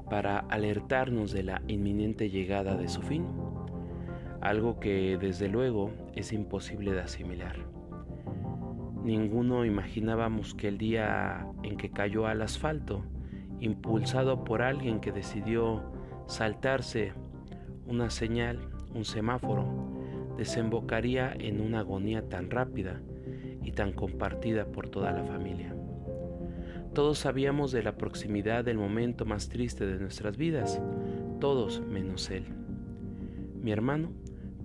para 0.09 0.39
alertarnos 0.39 1.31
de 1.31 1.43
la 1.43 1.61
inminente 1.67 2.29
llegada 2.29 2.75
de 2.75 2.87
su 2.87 3.01
fin, 3.01 3.25
algo 4.41 4.79
que 4.79 5.17
desde 5.19 5.47
luego 5.47 5.91
es 6.15 6.31
imposible 6.31 6.91
de 6.91 7.01
asimilar. 7.01 7.55
Ninguno 9.03 9.65
imaginábamos 9.65 10.53
que 10.53 10.67
el 10.67 10.77
día 10.77 11.47
en 11.63 11.77
que 11.77 11.89
cayó 11.89 12.27
al 12.27 12.41
asfalto, 12.41 13.03
impulsado 13.59 14.43
por 14.43 14.61
alguien 14.61 14.99
que 14.99 15.11
decidió 15.11 15.81
saltarse 16.27 17.13
una 17.87 18.09
señal, 18.09 18.59
un 18.93 19.05
semáforo, 19.05 19.65
desembocaría 20.37 21.33
en 21.33 21.61
una 21.61 21.79
agonía 21.79 22.27
tan 22.27 22.49
rápida 22.49 23.01
y 23.63 23.71
tan 23.71 23.93
compartida 23.93 24.65
por 24.65 24.89
toda 24.89 25.11
la 25.11 25.23
familia. 25.23 25.75
Todos 26.93 27.19
sabíamos 27.19 27.71
de 27.71 27.83
la 27.83 27.97
proximidad 27.97 28.63
del 28.63 28.77
momento 28.77 29.25
más 29.25 29.49
triste 29.49 29.85
de 29.85 29.99
nuestras 29.99 30.37
vidas, 30.37 30.81
todos 31.39 31.81
menos 31.81 32.29
él. 32.31 32.45
Mi 33.61 33.71
hermano 33.71 34.11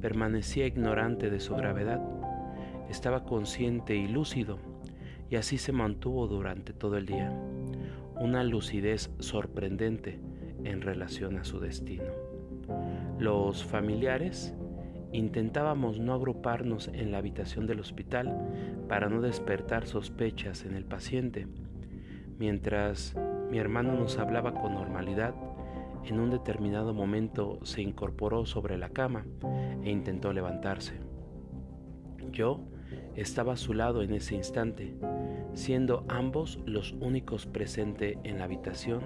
permanecía 0.00 0.66
ignorante 0.66 1.30
de 1.30 1.40
su 1.40 1.54
gravedad, 1.54 2.00
estaba 2.88 3.24
consciente 3.24 3.96
y 3.96 4.06
lúcido, 4.06 4.58
y 5.28 5.36
así 5.36 5.58
se 5.58 5.72
mantuvo 5.72 6.26
durante 6.26 6.72
todo 6.72 6.96
el 6.96 7.06
día, 7.06 7.32
una 8.20 8.44
lucidez 8.44 9.10
sorprendente 9.18 10.20
en 10.62 10.82
relación 10.82 11.38
a 11.38 11.44
su 11.44 11.58
destino. 11.58 12.12
Los 13.18 13.64
familiares 13.64 14.54
intentábamos 15.10 15.98
no 15.98 16.12
agruparnos 16.12 16.88
en 16.88 17.12
la 17.12 17.18
habitación 17.18 17.66
del 17.66 17.80
hospital 17.80 18.36
para 18.88 19.08
no 19.08 19.22
despertar 19.22 19.86
sospechas 19.86 20.66
en 20.66 20.74
el 20.74 20.84
paciente. 20.84 21.48
Mientras 22.38 23.16
mi 23.50 23.58
hermano 23.58 23.94
nos 23.94 24.18
hablaba 24.18 24.52
con 24.52 24.74
normalidad, 24.74 25.34
en 26.04 26.20
un 26.20 26.30
determinado 26.30 26.92
momento 26.92 27.58
se 27.62 27.80
incorporó 27.80 28.44
sobre 28.44 28.76
la 28.76 28.90
cama 28.90 29.24
e 29.82 29.90
intentó 29.90 30.32
levantarse. 30.34 31.00
Yo 32.32 32.60
estaba 33.16 33.54
a 33.54 33.56
su 33.56 33.74
lado 33.74 34.02
en 34.02 34.14
ese 34.14 34.34
instante, 34.34 34.94
siendo 35.54 36.04
ambos 36.08 36.60
los 36.66 36.92
únicos 37.00 37.46
presentes 37.46 38.16
en 38.24 38.38
la 38.38 38.44
habitación 38.44 39.02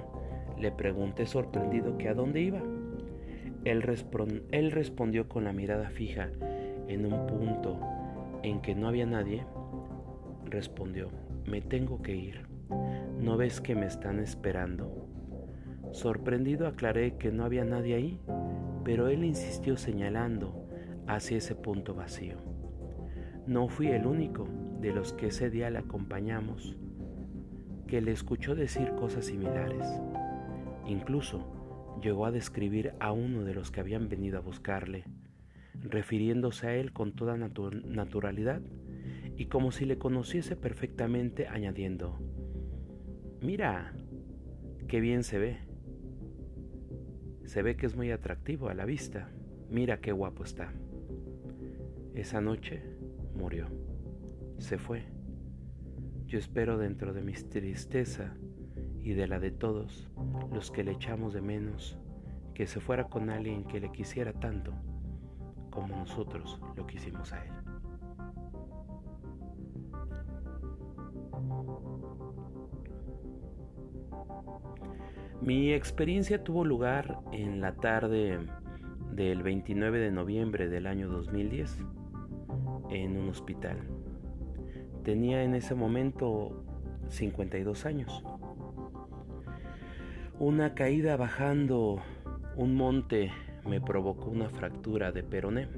le 0.58 0.70
pregunté 0.70 1.26
sorprendido 1.26 1.98
que 1.98 2.08
a 2.08 2.14
dónde 2.14 2.40
iba. 2.40 2.62
Él, 3.64 3.84
él 4.52 4.70
respondió 4.70 5.28
con 5.28 5.44
la 5.44 5.52
mirada 5.52 5.90
fija 5.90 6.30
en 6.88 7.06
un 7.06 7.26
punto 7.26 7.80
en 8.42 8.60
que 8.60 8.74
no 8.74 8.88
había 8.88 9.06
nadie. 9.06 9.44
Respondió, 10.44 11.08
me 11.46 11.60
tengo 11.60 12.02
que 12.02 12.14
ir. 12.14 12.46
¿No 13.20 13.36
ves 13.36 13.60
que 13.60 13.74
me 13.74 13.86
están 13.86 14.20
esperando? 14.20 15.08
Sorprendido 15.92 16.66
aclaré 16.66 17.16
que 17.16 17.30
no 17.30 17.44
había 17.44 17.64
nadie 17.64 17.94
ahí, 17.94 18.20
pero 18.84 19.08
él 19.08 19.24
insistió 19.24 19.76
señalando 19.76 20.68
hacia 21.06 21.38
ese 21.38 21.54
punto 21.54 21.94
vacío. 21.94 22.53
No 23.46 23.68
fui 23.68 23.88
el 23.88 24.06
único 24.06 24.48
de 24.80 24.92
los 24.92 25.12
que 25.12 25.26
ese 25.26 25.50
día 25.50 25.68
le 25.68 25.78
acompañamos 25.78 26.76
que 27.86 28.00
le 28.00 28.10
escuchó 28.10 28.54
decir 28.54 28.92
cosas 28.94 29.26
similares. 29.26 29.86
Incluso 30.86 31.98
llegó 32.02 32.24
a 32.24 32.30
describir 32.30 32.94
a 33.00 33.12
uno 33.12 33.44
de 33.44 33.54
los 33.54 33.70
que 33.70 33.80
habían 33.80 34.08
venido 34.08 34.38
a 34.38 34.40
buscarle, 34.40 35.04
refiriéndose 35.74 36.66
a 36.66 36.74
él 36.74 36.92
con 36.92 37.12
toda 37.14 37.36
naturalidad 37.36 38.62
y 39.36 39.46
como 39.46 39.72
si 39.72 39.84
le 39.84 39.98
conociese 39.98 40.56
perfectamente, 40.56 41.46
añadiendo, 41.46 42.18
Mira, 43.42 43.92
qué 44.88 45.00
bien 45.00 45.22
se 45.22 45.38
ve. 45.38 45.58
Se 47.44 47.62
ve 47.62 47.76
que 47.76 47.84
es 47.84 47.94
muy 47.94 48.10
atractivo 48.10 48.70
a 48.70 48.74
la 48.74 48.86
vista. 48.86 49.28
Mira 49.68 50.00
qué 50.00 50.12
guapo 50.12 50.44
está. 50.44 50.72
Esa 52.14 52.40
noche 52.40 52.93
murió. 53.34 53.66
Se 54.58 54.78
fue. 54.78 55.04
Yo 56.26 56.38
espero 56.38 56.78
dentro 56.78 57.12
de 57.12 57.22
mi 57.22 57.32
tristeza 57.32 58.34
y 59.02 59.12
de 59.12 59.26
la 59.26 59.38
de 59.38 59.50
todos 59.50 60.08
los 60.52 60.70
que 60.70 60.84
le 60.84 60.92
echamos 60.92 61.34
de 61.34 61.42
menos, 61.42 61.98
que 62.54 62.66
se 62.66 62.80
fuera 62.80 63.04
con 63.04 63.30
alguien 63.30 63.64
que 63.64 63.80
le 63.80 63.92
quisiera 63.92 64.32
tanto 64.32 64.72
como 65.70 65.96
nosotros 65.96 66.60
lo 66.76 66.86
quisimos 66.86 67.32
a 67.32 67.44
él. 67.44 67.52
Mi 75.42 75.72
experiencia 75.72 76.42
tuvo 76.42 76.64
lugar 76.64 77.20
en 77.32 77.60
la 77.60 77.74
tarde 77.74 78.38
del 79.12 79.42
29 79.42 79.98
de 79.98 80.10
noviembre 80.10 80.68
del 80.68 80.86
año 80.86 81.08
2010 81.08 81.80
en 82.90 83.16
un 83.16 83.28
hospital. 83.28 83.78
Tenía 85.02 85.42
en 85.42 85.54
ese 85.54 85.74
momento 85.74 86.64
52 87.08 87.86
años. 87.86 88.24
Una 90.38 90.74
caída 90.74 91.16
bajando 91.16 92.00
un 92.56 92.74
monte 92.74 93.30
me 93.66 93.80
provocó 93.80 94.30
una 94.30 94.48
fractura 94.48 95.12
de 95.12 95.22
peroné. 95.22 95.68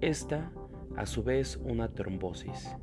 Esta, 0.00 0.52
a 0.96 1.06
su 1.06 1.22
vez, 1.22 1.56
una 1.56 1.88
trombosis. 1.88 2.76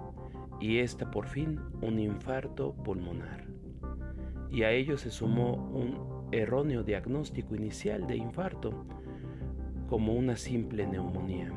Y 0.60 0.80
esta, 0.80 1.12
por 1.12 1.28
fin, 1.28 1.60
un 1.82 2.00
infarto 2.00 2.74
pulmonar. 2.74 3.46
Y 4.50 4.64
a 4.64 4.72
ello 4.72 4.98
se 4.98 5.12
sumó 5.12 5.54
un 5.54 6.30
erróneo 6.32 6.84
diagnóstico 6.84 7.56
inicial 7.56 8.08
de 8.08 8.18
infarto, 8.18 8.86
como 9.88 10.14
una 10.14 10.36
simple 10.36 10.88
neumonía. 10.88 11.52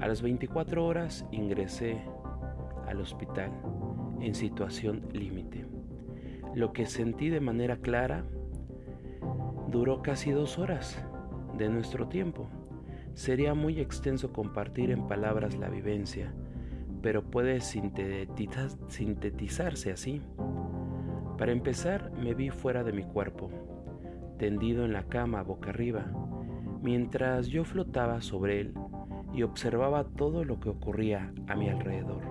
A 0.00 0.08
las 0.08 0.22
24 0.22 0.86
horas 0.86 1.26
ingresé 1.30 2.00
al 2.86 3.02
hospital 3.02 3.52
en 4.20 4.34
situación 4.34 5.06
límite. 5.12 5.66
Lo 6.54 6.72
que 6.72 6.86
sentí 6.86 7.28
de 7.28 7.40
manera 7.40 7.76
clara 7.76 8.24
duró 9.68 10.00
casi 10.00 10.30
dos 10.30 10.58
horas. 10.58 11.04
de 11.58 11.68
nuestro 11.68 12.08
tiempo. 12.08 12.48
Sería 13.12 13.52
muy 13.52 13.80
extenso 13.80 14.32
compartir 14.32 14.90
en 14.90 15.08
palabras 15.08 15.58
la 15.58 15.68
vivencia, 15.68 16.32
pero 17.02 17.22
puede 17.22 17.60
sintetizarse 17.60 19.92
así. 19.92 20.22
Para 21.36 21.52
empezar, 21.52 22.10
me 22.12 22.32
vi 22.32 22.48
fuera 22.48 22.82
de 22.82 22.94
mi 22.94 23.02
cuerpo, 23.02 23.50
tendido 24.38 24.86
en 24.86 24.94
la 24.94 25.02
cama 25.02 25.42
boca 25.42 25.68
arriba, 25.68 26.06
mientras 26.80 27.48
yo 27.48 27.64
flotaba 27.64 28.22
sobre 28.22 28.60
él 28.60 28.72
y 29.32 29.42
observaba 29.42 30.04
todo 30.04 30.44
lo 30.44 30.60
que 30.60 30.68
ocurría 30.68 31.32
a 31.46 31.54
mi 31.54 31.68
alrededor. 31.68 32.22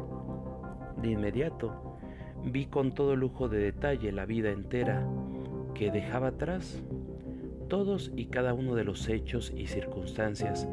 De 1.02 1.12
inmediato, 1.12 1.98
vi 2.44 2.66
con 2.66 2.94
todo 2.94 3.16
lujo 3.16 3.50
de 3.50 3.60
detalle 3.60 4.12
la 4.12 4.26
vida 4.26 4.52
entera 4.52 5.08
que 5.74 5.92
dejaba 5.92 6.28
atrás, 6.28 6.84
todos 7.68 8.12
y 8.16 8.26
cada 8.26 8.54
uno 8.54 8.76
de 8.76 8.84
los 8.84 9.08
hechos 9.08 9.54
y 9.56 9.68
circunstancias 9.68 10.68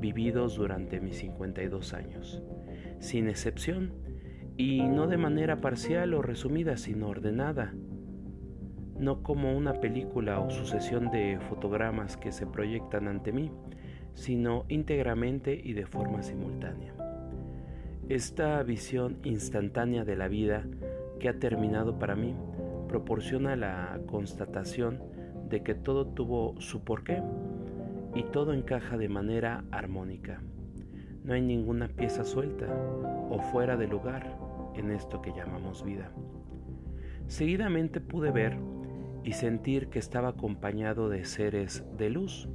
vividos 0.00 0.56
durante 0.56 1.00
mis 1.00 1.18
52 1.18 1.94
años, 1.94 2.42
sin 2.98 3.28
excepción, 3.28 3.92
y 4.56 4.82
no 4.82 5.06
de 5.06 5.18
manera 5.18 5.60
parcial 5.60 6.14
o 6.14 6.22
resumida, 6.22 6.76
sino 6.76 7.08
ordenada, 7.08 7.74
no 8.98 9.22
como 9.22 9.56
una 9.56 9.74
película 9.74 10.40
o 10.40 10.50
sucesión 10.50 11.10
de 11.10 11.38
fotogramas 11.48 12.16
que 12.16 12.32
se 12.32 12.46
proyectan 12.46 13.06
ante 13.06 13.32
mí, 13.32 13.52
sino 14.14 14.64
íntegramente 14.68 15.60
y 15.62 15.72
de 15.72 15.86
forma 15.86 16.22
simultánea. 16.22 16.94
Esta 18.08 18.62
visión 18.62 19.18
instantánea 19.24 20.04
de 20.04 20.16
la 20.16 20.28
vida 20.28 20.64
que 21.20 21.28
ha 21.28 21.38
terminado 21.38 21.98
para 21.98 22.16
mí 22.16 22.34
proporciona 22.88 23.54
la 23.54 24.00
constatación 24.06 25.02
de 25.48 25.62
que 25.62 25.74
todo 25.74 26.06
tuvo 26.06 26.60
su 26.60 26.84
porqué 26.84 27.22
y 28.14 28.22
todo 28.24 28.52
encaja 28.52 28.96
de 28.96 29.08
manera 29.08 29.64
armónica. 29.70 30.42
No 31.24 31.34
hay 31.34 31.42
ninguna 31.42 31.88
pieza 31.88 32.24
suelta 32.24 32.66
o 33.30 33.38
fuera 33.52 33.76
de 33.76 33.86
lugar 33.86 34.38
en 34.74 34.90
esto 34.90 35.20
que 35.20 35.32
llamamos 35.32 35.84
vida. 35.84 36.10
Seguidamente 37.26 38.00
pude 38.00 38.30
ver 38.30 38.56
y 39.24 39.32
sentir 39.32 39.88
que 39.88 39.98
estaba 39.98 40.30
acompañado 40.30 41.10
de 41.10 41.24
seres 41.26 41.84
de 41.98 42.08
luz. 42.08 42.48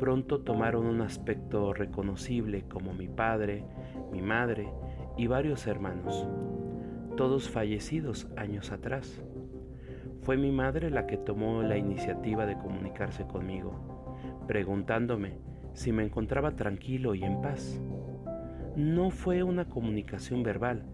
Pronto 0.00 0.40
tomaron 0.40 0.86
un 0.86 1.02
aspecto 1.02 1.74
reconocible 1.74 2.62
como 2.62 2.94
mi 2.94 3.06
padre, 3.06 3.66
mi 4.10 4.22
madre 4.22 4.72
y 5.18 5.26
varios 5.26 5.66
hermanos, 5.66 6.26
todos 7.18 7.50
fallecidos 7.50 8.26
años 8.34 8.72
atrás. 8.72 9.22
Fue 10.22 10.38
mi 10.38 10.52
madre 10.52 10.88
la 10.88 11.06
que 11.06 11.18
tomó 11.18 11.62
la 11.62 11.76
iniciativa 11.76 12.46
de 12.46 12.56
comunicarse 12.56 13.26
conmigo, 13.26 14.16
preguntándome 14.48 15.38
si 15.74 15.92
me 15.92 16.02
encontraba 16.02 16.56
tranquilo 16.56 17.14
y 17.14 17.22
en 17.22 17.42
paz. 17.42 17.78
No 18.76 19.10
fue 19.10 19.42
una 19.42 19.68
comunicación 19.68 20.42
verbal, 20.42 20.86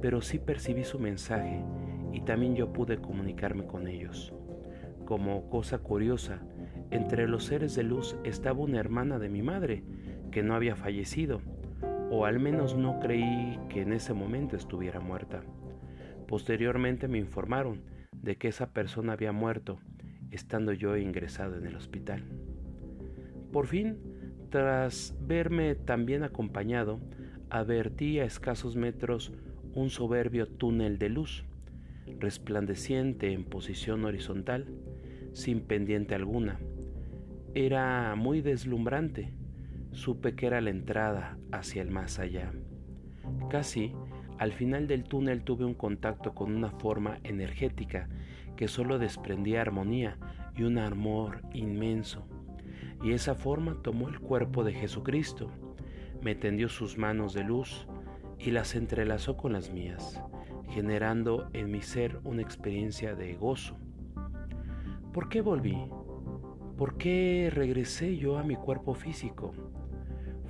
pero 0.00 0.22
sí 0.22 0.38
percibí 0.38 0.82
su 0.82 0.98
mensaje 0.98 1.62
y 2.14 2.22
también 2.22 2.56
yo 2.56 2.72
pude 2.72 3.02
comunicarme 3.02 3.66
con 3.66 3.86
ellos. 3.86 4.32
Como 5.04 5.50
cosa 5.50 5.76
curiosa, 5.76 6.40
entre 6.90 7.26
los 7.28 7.44
seres 7.44 7.74
de 7.74 7.82
luz 7.82 8.16
estaba 8.24 8.60
una 8.60 8.80
hermana 8.80 9.18
de 9.18 9.28
mi 9.28 9.42
madre 9.42 9.82
que 10.30 10.42
no 10.42 10.54
había 10.54 10.76
fallecido, 10.76 11.40
o 12.10 12.24
al 12.24 12.38
menos 12.38 12.76
no 12.76 13.00
creí 13.00 13.58
que 13.68 13.82
en 13.82 13.92
ese 13.92 14.14
momento 14.14 14.56
estuviera 14.56 15.00
muerta. 15.00 15.42
Posteriormente 16.28 17.08
me 17.08 17.18
informaron 17.18 17.82
de 18.12 18.36
que 18.36 18.48
esa 18.48 18.72
persona 18.72 19.12
había 19.12 19.32
muerto, 19.32 19.78
estando 20.30 20.72
yo 20.72 20.96
ingresado 20.96 21.56
en 21.56 21.66
el 21.66 21.76
hospital. 21.76 22.24
Por 23.52 23.66
fin, 23.66 23.96
tras 24.50 25.14
verme 25.20 25.74
también 25.74 26.22
acompañado, 26.22 27.00
advertí 27.50 28.18
a 28.18 28.24
escasos 28.24 28.76
metros 28.76 29.32
un 29.74 29.90
soberbio 29.90 30.46
túnel 30.46 30.98
de 30.98 31.08
luz, 31.10 31.44
resplandeciente 32.18 33.32
en 33.32 33.44
posición 33.44 34.04
horizontal, 34.04 34.66
sin 35.32 35.60
pendiente 35.60 36.14
alguna. 36.14 36.58
Era 37.58 38.14
muy 38.16 38.42
deslumbrante. 38.42 39.32
Supe 39.92 40.34
que 40.34 40.46
era 40.46 40.60
la 40.60 40.68
entrada 40.68 41.38
hacia 41.52 41.80
el 41.80 41.90
más 41.90 42.18
allá. 42.18 42.52
Casi 43.48 43.94
al 44.36 44.52
final 44.52 44.86
del 44.86 45.04
túnel 45.04 45.42
tuve 45.42 45.64
un 45.64 45.72
contacto 45.72 46.34
con 46.34 46.54
una 46.54 46.70
forma 46.72 47.18
energética 47.24 48.10
que 48.56 48.68
solo 48.68 48.98
desprendía 48.98 49.62
armonía 49.62 50.18
y 50.54 50.64
un 50.64 50.76
amor 50.76 51.40
inmenso. 51.54 52.28
Y 53.02 53.12
esa 53.12 53.34
forma 53.34 53.80
tomó 53.82 54.10
el 54.10 54.20
cuerpo 54.20 54.62
de 54.62 54.74
Jesucristo, 54.74 55.50
me 56.20 56.34
tendió 56.34 56.68
sus 56.68 56.98
manos 56.98 57.32
de 57.32 57.44
luz 57.44 57.88
y 58.38 58.50
las 58.50 58.74
entrelazó 58.74 59.38
con 59.38 59.54
las 59.54 59.72
mías, 59.72 60.22
generando 60.68 61.48
en 61.54 61.70
mi 61.70 61.80
ser 61.80 62.20
una 62.22 62.42
experiencia 62.42 63.14
de 63.14 63.32
gozo. 63.32 63.78
¿Por 65.14 65.30
qué 65.30 65.40
volví? 65.40 65.78
¿Por 66.76 66.96
qué 66.98 67.50
regresé 67.52 68.16
yo 68.16 68.38
a 68.38 68.42
mi 68.42 68.56
cuerpo 68.56 68.94
físico? 68.94 69.52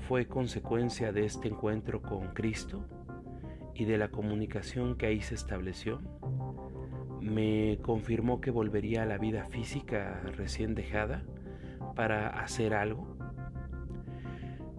¿Fue 0.09 0.27
consecuencia 0.27 1.13
de 1.13 1.25
este 1.25 1.49
encuentro 1.49 2.03
con 2.03 2.29
Cristo? 2.29 2.87
y 3.79 3.85
de 3.85 3.99
la 3.99 4.09
comunicación 4.09 4.97
que 4.97 5.07
ahí 5.07 5.21
se 5.21 5.35
estableció, 5.35 6.01
me 7.21 7.79
confirmó 7.83 8.41
que 8.41 8.51
volvería 8.51 9.03
a 9.03 9.07
la 9.07 9.19
vida 9.19 9.45
física 9.45 10.23
recién 10.37 10.75
dejada 10.75 11.25
para 11.95 12.29
hacer 12.29 12.73
algo, 12.73 13.17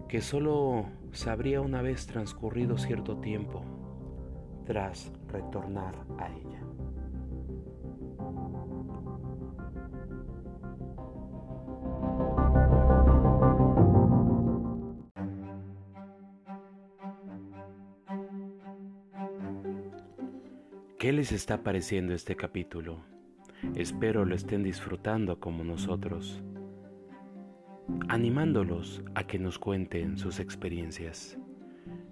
que 0.08 0.20
solo 0.20 0.86
sabría 1.12 1.60
una 1.60 1.80
vez 1.80 2.06
transcurrido 2.06 2.76
cierto 2.76 3.18
tiempo 3.18 3.62
tras 4.66 5.12
retornar 5.28 5.94
a 6.18 6.28
ella. 6.28 6.57
¿Qué 21.08 21.14
les 21.14 21.32
está 21.32 21.62
pareciendo 21.62 22.12
este 22.12 22.36
capítulo? 22.36 22.98
Espero 23.74 24.26
lo 24.26 24.34
estén 24.34 24.62
disfrutando 24.62 25.40
como 25.40 25.64
nosotros, 25.64 26.42
animándolos 28.10 29.02
a 29.14 29.26
que 29.26 29.38
nos 29.38 29.58
cuenten 29.58 30.18
sus 30.18 30.38
experiencias. 30.38 31.38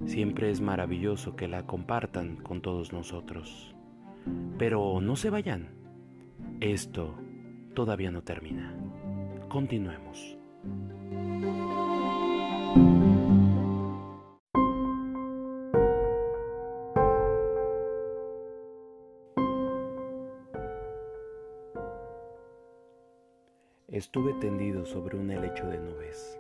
Siempre 0.07 0.49
es 0.49 0.63
maravilloso 0.63 1.37
que 1.37 1.47
la 1.47 1.67
compartan 1.67 2.37
con 2.37 2.63
todos 2.63 2.95
nosotros. 2.95 3.77
Pero 4.57 4.99
no 5.03 5.15
se 5.15 5.29
vayan. 5.29 5.69
Esto 6.61 7.19
todavía 7.75 8.11
no 8.11 8.23
termina. 8.23 8.75
Continuemos. 9.51 10.39
Estuve 24.07 24.35
tendido 24.35 24.87
sobre 24.87 25.19
un 25.19 25.29
helecho 25.33 25.67
de 25.67 25.79
nubes. 25.79 26.39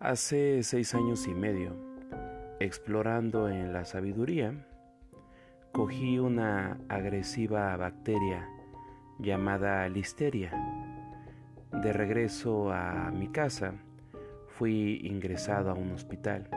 Hace 0.00 0.62
seis 0.62 0.94
años 0.94 1.26
y 1.26 1.32
medio, 1.32 1.72
explorando 2.60 3.48
en 3.48 3.72
la 3.72 3.86
sabiduría, 3.86 4.66
cogí 5.72 6.18
una 6.18 6.78
agresiva 6.90 7.74
bacteria 7.78 8.46
llamada 9.18 9.88
listeria. 9.88 10.52
De 11.72 11.90
regreso 11.94 12.70
a 12.70 13.10
mi 13.10 13.28
casa, 13.28 13.72
fui 14.58 15.00
ingresado 15.04 15.70
a 15.70 15.74
un 15.74 15.92
hospital 15.92 16.50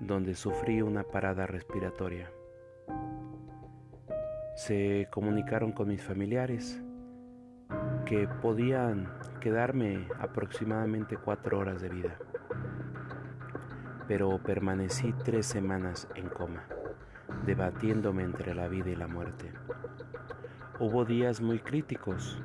donde 0.00 0.34
sufrí 0.34 0.80
una 0.80 1.02
parada 1.02 1.46
respiratoria. 1.46 2.30
Se 4.56 5.06
comunicaron 5.10 5.72
con 5.72 5.88
mis 5.88 6.02
familiares 6.02 6.80
que 8.10 8.26
podían 8.26 9.06
quedarme 9.38 10.08
aproximadamente 10.18 11.16
cuatro 11.16 11.60
horas 11.60 11.80
de 11.80 11.90
vida, 11.90 12.16
pero 14.08 14.36
permanecí 14.42 15.14
tres 15.24 15.46
semanas 15.46 16.08
en 16.16 16.28
coma, 16.28 16.64
debatiéndome 17.46 18.24
entre 18.24 18.56
la 18.56 18.66
vida 18.66 18.90
y 18.90 18.96
la 18.96 19.06
muerte. 19.06 19.52
Hubo 20.80 21.04
días 21.04 21.40
muy 21.40 21.60
críticos, 21.60 22.42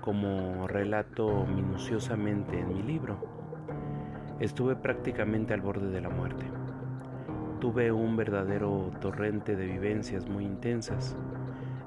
como 0.00 0.66
relato 0.66 1.44
minuciosamente 1.44 2.58
en 2.58 2.68
mi 2.68 2.82
libro. 2.82 3.20
Estuve 4.40 4.74
prácticamente 4.74 5.52
al 5.52 5.60
borde 5.60 5.90
de 5.90 6.00
la 6.00 6.08
muerte. 6.08 6.46
Tuve 7.60 7.92
un 7.92 8.16
verdadero 8.16 8.90
torrente 9.02 9.54
de 9.54 9.66
vivencias 9.66 10.26
muy 10.30 10.46
intensas 10.46 11.14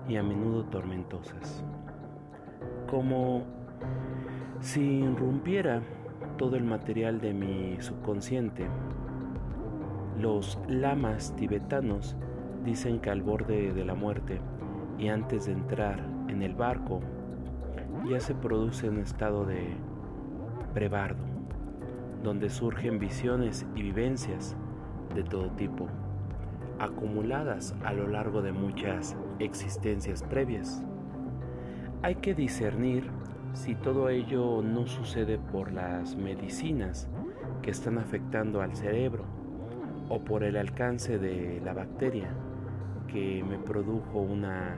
y 0.08 0.18
a 0.18 0.22
menudo 0.22 0.66
tormentosas 0.66 1.64
como 2.92 3.46
Si 4.60 4.82
irrumpiera 4.82 5.82
todo 6.38 6.58
el 6.58 6.66
material 6.66 7.22
de 7.22 7.34
mi 7.34 7.82
subconsciente, 7.82 8.68
los 10.20 10.60
lamas 10.68 11.34
tibetanos 11.38 12.18
dicen 12.66 13.00
que 13.00 13.10
al 13.10 13.22
borde 13.22 13.72
de 13.72 13.86
la 13.86 13.96
muerte 13.96 14.42
y 15.00 15.08
antes 15.08 15.46
de 15.46 15.54
entrar 15.54 16.06
en 16.28 16.44
el 16.44 16.54
barco 16.54 17.00
ya 18.10 18.20
se 18.20 18.36
produce 18.36 18.90
un 18.90 19.00
estado 19.00 19.46
de 19.46 19.70
brevardo, 20.76 21.24
donde 22.24 22.50
surgen 22.50 23.00
visiones 23.00 23.66
y 23.74 23.84
vivencias 23.84 24.58
de 25.16 25.24
todo 25.24 25.50
tipo, 25.52 25.88
acumuladas 26.78 27.74
a 27.86 27.94
lo 27.94 28.08
largo 28.08 28.42
de 28.42 28.52
muchas 28.52 29.16
existencias 29.40 30.24
previas. 30.24 30.84
Hay 32.04 32.16
que 32.16 32.34
discernir 32.34 33.04
si 33.54 33.76
todo 33.76 34.10
ello 34.10 34.64
no 34.64 34.88
sucede 34.88 35.38
por 35.38 35.72
las 35.72 36.16
medicinas 36.16 37.08
que 37.62 37.70
están 37.70 38.00
afectando 38.00 38.62
al 38.62 38.76
cerebro 38.76 39.26
o 40.10 40.20
por 40.20 40.44
el 40.44 40.58
alcance 40.58 41.20
de 41.20 41.62
la 41.64 41.74
bacteria 41.74 42.30
que 43.08 43.44
me 43.48 43.60
produjo 43.60 44.20
una 44.20 44.78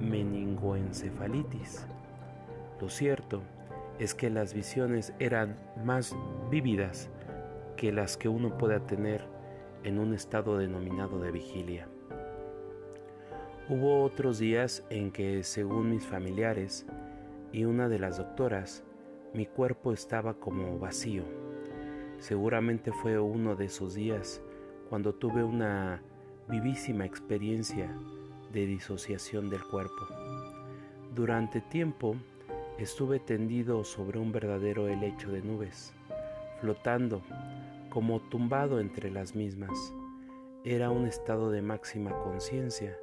meningoencefalitis. 0.00 1.88
Lo 2.80 2.88
cierto 2.88 3.42
es 3.98 4.14
que 4.14 4.30
las 4.30 4.54
visiones 4.54 5.12
eran 5.18 5.56
más 5.84 6.14
vívidas 6.48 7.10
que 7.76 7.90
las 7.90 8.16
que 8.16 8.28
uno 8.28 8.56
pueda 8.56 8.86
tener 8.86 9.24
en 9.82 9.98
un 9.98 10.14
estado 10.14 10.58
denominado 10.58 11.20
de 11.20 11.32
vigilia. 11.32 11.88
Hubo 13.70 14.02
otros 14.02 14.40
días 14.40 14.84
en 14.90 15.12
que, 15.12 15.44
según 15.44 15.90
mis 15.90 16.04
familiares 16.04 16.84
y 17.52 17.66
una 17.66 17.88
de 17.88 18.00
las 18.00 18.16
doctoras, 18.16 18.82
mi 19.32 19.46
cuerpo 19.46 19.92
estaba 19.92 20.34
como 20.34 20.76
vacío. 20.80 21.22
Seguramente 22.18 22.90
fue 22.90 23.20
uno 23.20 23.54
de 23.54 23.66
esos 23.66 23.94
días 23.94 24.42
cuando 24.88 25.14
tuve 25.14 25.44
una 25.44 26.02
vivísima 26.48 27.04
experiencia 27.04 27.96
de 28.52 28.66
disociación 28.66 29.48
del 29.48 29.62
cuerpo. 29.62 30.04
Durante 31.14 31.60
tiempo 31.60 32.16
estuve 32.76 33.20
tendido 33.20 33.84
sobre 33.84 34.18
un 34.18 34.32
verdadero 34.32 34.88
helecho 34.88 35.30
de 35.30 35.42
nubes, 35.42 35.94
flotando 36.60 37.22
como 37.88 38.18
tumbado 38.18 38.80
entre 38.80 39.12
las 39.12 39.36
mismas. 39.36 39.94
Era 40.64 40.90
un 40.90 41.06
estado 41.06 41.52
de 41.52 41.62
máxima 41.62 42.10
conciencia 42.24 42.98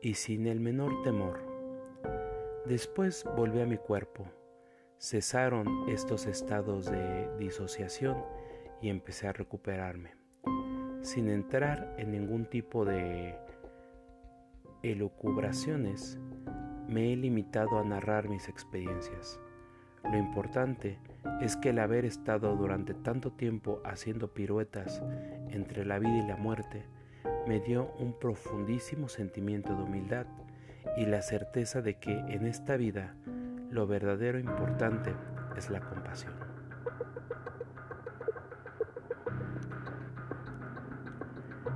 y 0.00 0.14
sin 0.14 0.46
el 0.46 0.60
menor 0.60 1.02
temor. 1.02 1.40
Después 2.66 3.24
volví 3.36 3.60
a 3.60 3.66
mi 3.66 3.76
cuerpo. 3.76 4.24
Cesaron 4.98 5.88
estos 5.88 6.26
estados 6.26 6.90
de 6.90 7.28
disociación 7.38 8.16
y 8.80 8.88
empecé 8.88 9.28
a 9.28 9.32
recuperarme, 9.32 10.14
sin 11.02 11.28
entrar 11.28 11.94
en 11.98 12.10
ningún 12.10 12.46
tipo 12.46 12.84
de 12.84 13.36
elucubraciones, 14.82 16.18
me 16.88 17.12
he 17.12 17.16
limitado 17.16 17.78
a 17.78 17.84
narrar 17.84 18.28
mis 18.28 18.48
experiencias. 18.48 19.40
Lo 20.04 20.16
importante 20.16 20.98
es 21.40 21.56
que 21.56 21.70
el 21.70 21.78
haber 21.80 22.04
estado 22.04 22.54
durante 22.56 22.94
tanto 22.94 23.32
tiempo 23.32 23.80
haciendo 23.84 24.32
piruetas 24.32 25.02
entre 25.50 25.84
la 25.84 25.98
vida 25.98 26.18
y 26.18 26.26
la 26.26 26.36
muerte 26.36 26.86
me 27.46 27.60
dio 27.60 27.92
un 27.98 28.12
profundísimo 28.18 29.08
sentimiento 29.08 29.74
de 29.74 29.82
humildad 29.82 30.26
y 30.96 31.06
la 31.06 31.22
certeza 31.22 31.80
de 31.80 31.94
que 31.94 32.12
en 32.12 32.46
esta 32.46 32.76
vida 32.76 33.14
lo 33.70 33.86
verdadero 33.86 34.38
importante 34.38 35.14
es 35.56 35.70
la 35.70 35.80
compasión. 35.80 36.32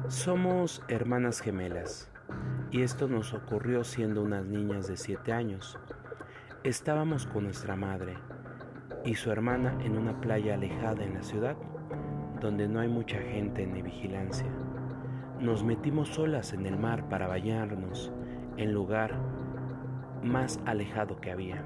Somos 0.08 0.82
hermanas 0.88 1.40
gemelas 1.40 2.10
y 2.72 2.82
esto 2.82 3.06
nos 3.06 3.32
ocurrió 3.32 3.84
siendo 3.84 4.22
unas 4.22 4.44
niñas 4.44 4.88
de 4.88 4.96
7 4.96 5.32
años. 5.32 5.78
Estábamos 6.64 7.26
con 7.26 7.44
nuestra 7.44 7.76
madre 7.76 8.16
y 9.04 9.14
su 9.14 9.30
hermana 9.30 9.78
en 9.84 9.96
una 9.96 10.20
playa 10.20 10.54
alejada 10.54 11.04
en 11.04 11.14
la 11.14 11.22
ciudad, 11.22 11.56
donde 12.40 12.66
no 12.68 12.80
hay 12.80 12.88
mucha 12.88 13.18
gente 13.18 13.66
ni 13.66 13.82
vigilancia. 13.82 14.46
Nos 15.40 15.64
metimos 15.64 16.10
solas 16.10 16.52
en 16.52 16.66
el 16.66 16.78
mar 16.78 17.08
para 17.08 17.26
bañarnos 17.26 18.12
en 18.58 18.74
lugar 18.74 19.14
más 20.22 20.60
alejado 20.66 21.18
que 21.18 21.30
había. 21.30 21.64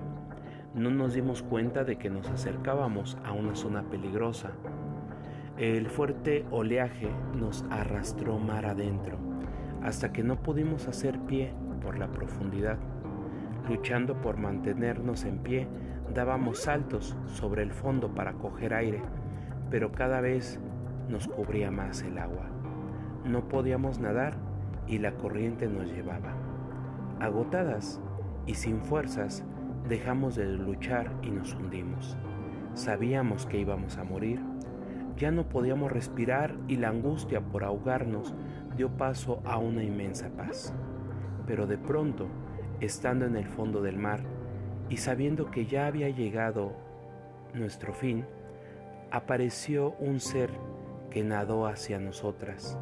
No 0.77 0.91
nos 0.91 1.15
dimos 1.15 1.43
cuenta 1.43 1.83
de 1.83 1.97
que 1.99 2.09
nos 2.09 2.31
acercábamos 2.31 3.19
a 3.25 3.33
una 3.33 3.57
zona 3.57 3.83
peligrosa. 3.83 4.53
El 5.59 5.89
fuerte 5.89 6.47
oleaje 6.53 7.09
nos 7.35 7.65
arrastró 7.69 8.39
mar 8.39 8.65
adentro 8.65 9.19
hasta 9.83 10.13
que 10.13 10.23
no 10.23 10.37
pudimos 10.37 10.87
hacer 10.87 11.19
pie 11.27 11.53
por 11.83 11.99
la 11.99 12.07
profundidad. 12.07 12.79
Luchando 13.69 14.21
por 14.21 14.37
mantenernos 14.37 15.25
en 15.25 15.39
pie, 15.39 15.67
dábamos 16.15 16.61
saltos 16.61 17.17
sobre 17.27 17.65
el 17.65 17.73
fondo 17.73 18.15
para 18.15 18.35
coger 18.35 18.73
aire, 18.73 19.03
pero 19.69 19.91
cada 19.91 20.21
vez 20.21 20.61
nos 21.09 21.27
cubría 21.27 21.73
más 21.73 22.03
el 22.03 22.19
agua. 22.19 22.54
No 23.25 23.49
podíamos 23.49 24.01
nadar 24.01 24.35
y 24.87 24.99
la 24.99 25.13
corriente 25.13 25.67
nos 25.67 25.91
llevaba. 25.91 26.35
Agotadas 27.21 28.01
y 28.47 28.55
sin 28.55 28.83
fuerzas, 28.83 29.45
dejamos 29.89 30.37
de 30.37 30.45
luchar 30.45 31.11
y 31.23 31.31
nos 31.31 31.55
hundimos. 31.55 32.19
Sabíamos 32.75 33.47
que 33.47 33.59
íbamos 33.59 33.97
a 33.97 34.05
morir. 34.05 34.41
Ya 35.17 35.31
no 35.31 35.49
podíamos 35.49 35.91
respirar 35.91 36.55
y 36.69 36.77
la 36.77 36.89
angustia 36.89 37.41
por 37.41 37.65
ahogarnos 37.65 38.35
dio 38.77 38.91
paso 38.91 39.41
a 39.45 39.57
una 39.57 39.83
inmensa 39.83 40.29
paz. 40.29 40.75
Pero 41.47 41.67
de 41.67 41.79
pronto, 41.79 42.27
estando 42.81 43.25
en 43.25 43.37
el 43.37 43.47
fondo 43.47 43.81
del 43.81 43.97
mar 43.97 44.21
y 44.91 44.99
sabiendo 44.99 45.51
que 45.51 45.65
ya 45.65 45.87
había 45.87 46.11
llegado 46.11 46.73
nuestro 47.55 47.95
fin, 47.95 48.27
apareció 49.11 49.93
un 49.93 50.21
ser 50.21 50.51
que 51.11 51.23
nadó 51.23 51.67
hacia 51.67 52.01
nosotras. 52.01 52.79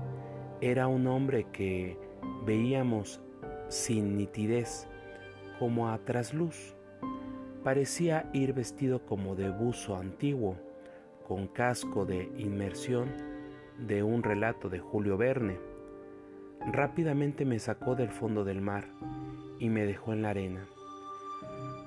Era 0.62 0.87
un 0.87 1.07
hombre 1.07 1.44
que 1.53 1.98
veíamos 2.46 3.20
sin 3.68 4.16
nitidez, 4.16 4.88
como 5.59 5.90
a 5.90 5.98
trasluz. 5.98 6.75
Parecía 7.62 8.31
ir 8.33 8.55
vestido 8.55 9.05
como 9.05 9.35
de 9.35 9.51
buzo 9.51 9.96
antiguo, 9.96 10.57
con 11.29 11.48
casco 11.48 12.07
de 12.07 12.31
inmersión 12.38 13.11
de 13.79 14.03
un 14.03 14.22
relato 14.22 14.70
de 14.70 14.79
Julio 14.79 15.18
Verne 15.18 15.72
Rápidamente 16.70 17.44
me 17.44 17.59
sacó 17.59 17.96
del 17.96 18.11
fondo 18.11 18.44
del 18.44 18.61
mar 18.61 18.87
y 19.59 19.68
me 19.68 19.85
dejó 19.85 20.12
en 20.12 20.22
la 20.22 20.31
arena. 20.31 20.68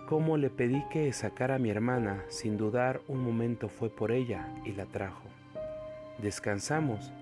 Como 0.10 0.36
le 0.36 0.50
pedí 0.50 0.84
que 0.92 1.12
sacara 1.14 1.56
a 1.56 1.60
mi 1.60 1.70
hermana, 1.70 2.26
sin 2.28 2.58
dudar 2.58 3.02
un 3.08 3.24
momento 3.24 3.70
fue 3.70 3.90
por 3.90 4.12
ella 4.12 4.54
y 4.66 4.74
la 4.74 4.86
trajo. 4.86 5.24
Descansamos 6.18 7.14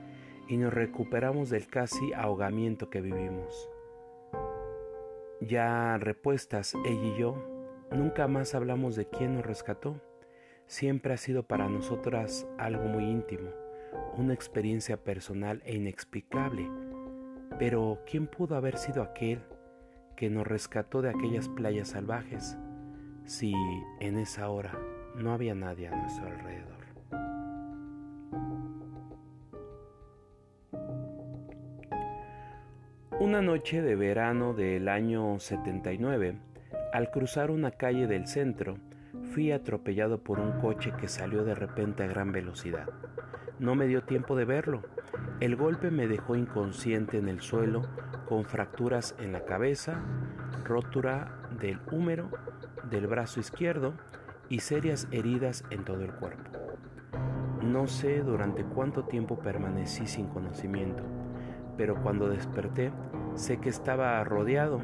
y 0.47 0.57
nos 0.57 0.73
recuperamos 0.73 1.49
del 1.49 1.67
casi 1.67 2.13
ahogamiento 2.13 2.89
que 2.89 3.01
vivimos. 3.01 3.69
Ya 5.41 5.97
repuestas 5.97 6.75
ella 6.85 7.15
y 7.15 7.19
yo, 7.19 7.35
nunca 7.91 8.27
más 8.27 8.55
hablamos 8.55 8.95
de 8.95 9.07
quién 9.09 9.35
nos 9.35 9.45
rescató. 9.45 9.99
Siempre 10.67 11.13
ha 11.13 11.17
sido 11.17 11.43
para 11.43 11.67
nosotras 11.67 12.47
algo 12.57 12.85
muy 12.85 13.03
íntimo, 13.03 13.49
una 14.17 14.33
experiencia 14.33 14.97
personal 14.97 15.61
e 15.65 15.75
inexplicable 15.75 16.69
pero 17.59 17.99
¿quién 18.09 18.27
pudo 18.27 18.55
haber 18.55 18.77
sido 18.77 19.01
aquel 19.03 19.41
que 20.15 20.29
nos 20.29 20.45
rescató 20.45 21.01
de 21.01 21.09
aquellas 21.09 21.49
playas 21.49 21.89
salvajes 21.89 22.57
si 23.25 23.53
en 23.99 24.17
esa 24.17 24.49
hora 24.49 24.77
no 25.15 25.33
había 25.33 25.55
nadie 25.55 25.87
a 25.87 25.95
nuestro 25.95 26.27
alrededor? 26.27 26.72
Una 33.23 33.41
noche 33.41 33.81
de 33.81 33.95
verano 33.95 34.53
del 34.53 34.89
año 34.89 35.39
79, 35.39 36.35
al 36.91 37.09
cruzar 37.09 37.51
una 37.51 37.71
calle 37.71 38.05
del 38.05 38.27
centro, 38.27 38.75
fui 39.31 39.53
atropellado 39.53 40.19
por 40.21 40.41
un 40.41 40.59
coche 40.59 40.91
que 40.99 41.07
salió 41.07 41.45
de 41.45 41.55
repente 41.55 42.03
a 42.03 42.07
gran 42.07 42.33
velocidad. 42.33 42.89
No 43.59 43.75
me 43.75 43.87
dio 43.87 44.03
tiempo 44.03 44.35
de 44.35 44.43
verlo. 44.43 44.81
El 45.39 45.55
golpe 45.55 45.89
me 45.89 46.05
dejó 46.05 46.35
inconsciente 46.35 47.17
en 47.17 47.29
el 47.29 47.39
suelo, 47.39 47.83
con 48.27 48.43
fracturas 48.43 49.15
en 49.17 49.31
la 49.31 49.45
cabeza, 49.45 50.03
rotura 50.65 51.47
del 51.61 51.79
húmero, 51.93 52.29
del 52.89 53.07
brazo 53.07 53.39
izquierdo 53.39 53.93
y 54.49 54.59
serias 54.59 55.07
heridas 55.11 55.63
en 55.69 55.85
todo 55.85 56.03
el 56.03 56.11
cuerpo. 56.11 56.51
No 57.61 57.87
sé 57.87 58.21
durante 58.21 58.65
cuánto 58.65 59.05
tiempo 59.05 59.39
permanecí 59.39 60.07
sin 60.07 60.27
conocimiento, 60.27 61.03
pero 61.77 61.95
cuando 62.01 62.29
desperté 62.29 62.91
sé 63.35 63.57
que 63.57 63.69
estaba 63.69 64.23
rodeado, 64.23 64.81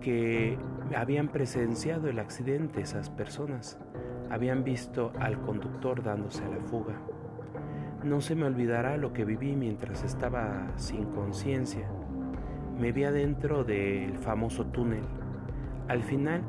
que 0.00 0.58
habían 0.94 1.28
presenciado 1.28 2.08
el 2.08 2.18
accidente 2.18 2.80
esas 2.80 3.10
personas, 3.10 3.78
habían 4.30 4.64
visto 4.64 5.12
al 5.18 5.40
conductor 5.40 6.02
dándose 6.02 6.44
a 6.44 6.48
la 6.48 6.60
fuga. 6.60 6.94
No 8.02 8.20
se 8.20 8.34
me 8.34 8.44
olvidará 8.44 8.96
lo 8.96 9.12
que 9.12 9.24
viví 9.24 9.56
mientras 9.56 10.04
estaba 10.04 10.68
sin 10.76 11.06
conciencia. 11.06 11.88
Me 12.78 12.92
vi 12.92 13.04
adentro 13.04 13.64
del 13.64 14.18
famoso 14.18 14.66
túnel. 14.66 15.04
Al 15.88 16.02
final 16.02 16.42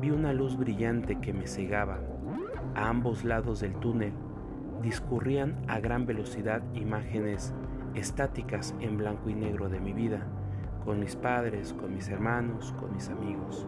vi 0.00 0.10
una 0.10 0.32
luz 0.32 0.56
brillante 0.56 1.20
que 1.20 1.32
me 1.32 1.46
cegaba. 1.46 1.98
A 2.74 2.88
ambos 2.88 3.24
lados 3.24 3.60
del 3.60 3.74
túnel 3.74 4.12
discurrían 4.82 5.56
a 5.68 5.80
gran 5.80 6.06
velocidad 6.06 6.62
imágenes 6.74 7.54
estáticas 7.94 8.74
en 8.80 8.96
blanco 8.96 9.30
y 9.30 9.34
negro 9.34 9.68
de 9.68 9.80
mi 9.80 9.92
vida, 9.92 10.26
con 10.84 11.00
mis 11.00 11.16
padres, 11.16 11.72
con 11.72 11.94
mis 11.94 12.08
hermanos, 12.08 12.72
con 12.78 12.92
mis 12.92 13.08
amigos. 13.08 13.66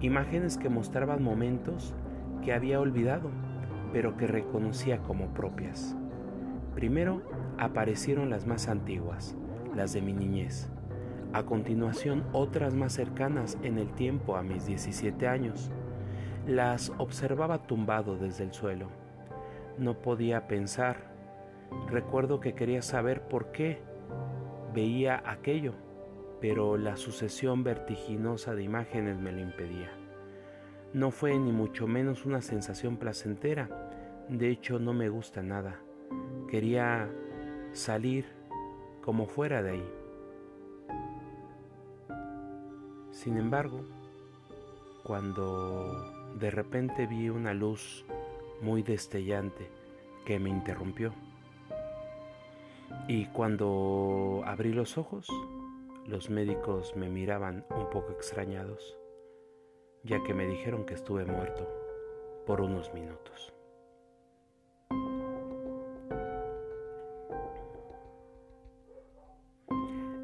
Imágenes 0.00 0.56
que 0.56 0.68
mostraban 0.68 1.22
momentos 1.22 1.94
que 2.42 2.52
había 2.52 2.80
olvidado, 2.80 3.30
pero 3.92 4.16
que 4.16 4.26
reconocía 4.26 4.98
como 5.02 5.28
propias. 5.34 5.96
Primero 6.74 7.22
aparecieron 7.58 8.30
las 8.30 8.46
más 8.46 8.68
antiguas, 8.68 9.36
las 9.74 9.92
de 9.92 10.00
mi 10.00 10.12
niñez. 10.12 10.70
A 11.32 11.44
continuación 11.44 12.24
otras 12.32 12.74
más 12.74 12.92
cercanas 12.92 13.58
en 13.62 13.78
el 13.78 13.92
tiempo 13.92 14.36
a 14.36 14.42
mis 14.42 14.66
17 14.66 15.28
años. 15.28 15.70
Las 16.46 16.92
observaba 16.98 17.66
tumbado 17.66 18.16
desde 18.16 18.44
el 18.44 18.52
suelo. 18.52 18.88
No 19.78 19.94
podía 19.94 20.48
pensar. 20.48 21.09
Recuerdo 21.88 22.40
que 22.40 22.54
quería 22.54 22.82
saber 22.82 23.22
por 23.28 23.52
qué 23.52 23.78
veía 24.74 25.22
aquello, 25.24 25.74
pero 26.40 26.76
la 26.76 26.96
sucesión 26.96 27.64
vertiginosa 27.64 28.54
de 28.54 28.62
imágenes 28.62 29.18
me 29.18 29.32
lo 29.32 29.40
impedía. 29.40 29.90
No 30.92 31.10
fue 31.10 31.38
ni 31.38 31.52
mucho 31.52 31.86
menos 31.86 32.26
una 32.26 32.40
sensación 32.40 32.96
placentera, 32.96 34.26
de 34.28 34.50
hecho 34.50 34.78
no 34.78 34.92
me 34.92 35.08
gusta 35.08 35.42
nada. 35.42 35.80
Quería 36.48 37.08
salir 37.72 38.26
como 39.02 39.26
fuera 39.26 39.62
de 39.62 39.70
ahí. 39.70 39.88
Sin 43.10 43.36
embargo, 43.36 43.84
cuando 45.04 46.34
de 46.38 46.50
repente 46.50 47.06
vi 47.06 47.28
una 47.28 47.52
luz 47.54 48.04
muy 48.60 48.82
destellante 48.82 49.68
que 50.24 50.38
me 50.38 50.50
interrumpió, 50.50 51.12
y 53.10 53.24
cuando 53.24 54.40
abrí 54.46 54.72
los 54.72 54.96
ojos, 54.96 55.26
los 56.06 56.30
médicos 56.30 56.94
me 56.94 57.08
miraban 57.08 57.64
un 57.70 57.90
poco 57.90 58.12
extrañados, 58.12 58.96
ya 60.04 60.22
que 60.22 60.32
me 60.32 60.46
dijeron 60.46 60.86
que 60.86 60.94
estuve 60.94 61.24
muerto 61.24 61.68
por 62.46 62.60
unos 62.60 62.94
minutos. 62.94 63.52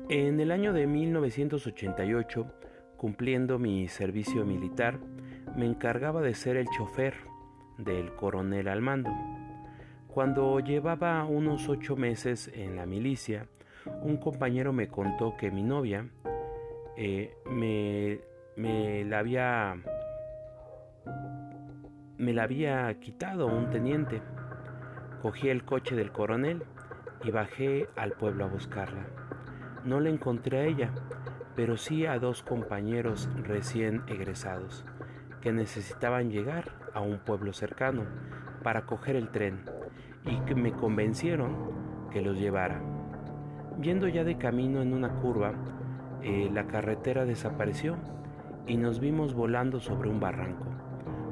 En 0.09 0.39
el 0.39 0.53
año 0.53 0.73
de 0.73 0.87
1988, 0.87 2.47
cumpliendo 2.97 3.59
mi 3.59 3.89
servicio 3.89 4.45
militar, 4.45 5.01
me 5.57 5.67
encargaba 5.67 6.23
de 6.23 6.35
ser 6.35 6.57
el 6.57 6.69
chofer 6.69 7.15
del 7.79 8.15
coronel 8.15 8.69
al 8.69 8.81
mando. 8.81 9.11
Cuando 10.17 10.61
llevaba 10.61 11.27
unos 11.27 11.69
ocho 11.69 11.95
meses 11.95 12.51
en 12.55 12.75
la 12.75 12.87
milicia, 12.87 13.49
un 14.01 14.17
compañero 14.17 14.73
me 14.73 14.89
contó 14.89 15.37
que 15.37 15.51
mi 15.51 15.63
novia 15.63 16.09
eh, 16.97 17.37
me, 17.45 19.05
la 19.05 19.19
había 19.19 19.77
me 22.17 22.33
la 22.33 22.45
había 22.45 22.99
quitado 22.99 23.47
un 23.47 23.69
teniente. 23.69 24.23
Cogí 25.21 25.51
el 25.51 25.67
coche 25.67 25.95
del 25.95 26.13
coronel 26.13 26.63
y 27.23 27.31
bajé 27.31 27.87
al 27.95 28.13
pueblo 28.13 28.47
a 28.47 28.49
buscarla. 28.49 29.05
No 29.85 30.01
la 30.01 30.09
encontré 30.09 30.61
a 30.61 30.65
ella, 30.65 30.95
pero 31.57 31.77
sí 31.77 32.07
a 32.07 32.19
dos 32.19 32.43
compañeros 32.43 33.29
recién 33.43 34.03
egresados 34.07 34.87
que 35.43 35.53
necesitaban 35.53 36.31
llegar 36.31 36.73
a 36.95 37.03
un 37.03 37.19
pueblo 37.19 37.53
cercano 37.53 38.07
para 38.63 38.87
coger 38.87 39.15
el 39.15 39.29
tren 39.29 39.76
y 40.27 40.37
que 40.41 40.55
me 40.55 40.73
convencieron 40.73 41.55
que 42.11 42.21
los 42.21 42.39
llevara. 42.39 42.81
Yendo 43.81 44.09
ya 44.09 44.25
de 44.25 44.37
camino 44.37 44.83
en 44.83 44.93
una 44.93 45.11
curva, 45.21 45.53
eh, 46.23 46.51
la 46.53 46.67
carretera 46.67 47.25
desapareció 47.25 47.97
y 48.67 48.77
nos 48.77 49.01
vimos 49.01 49.35
volando 49.35 49.81
sobre 49.81 50.11
un 50.11 50.19
barranco. 50.19 50.67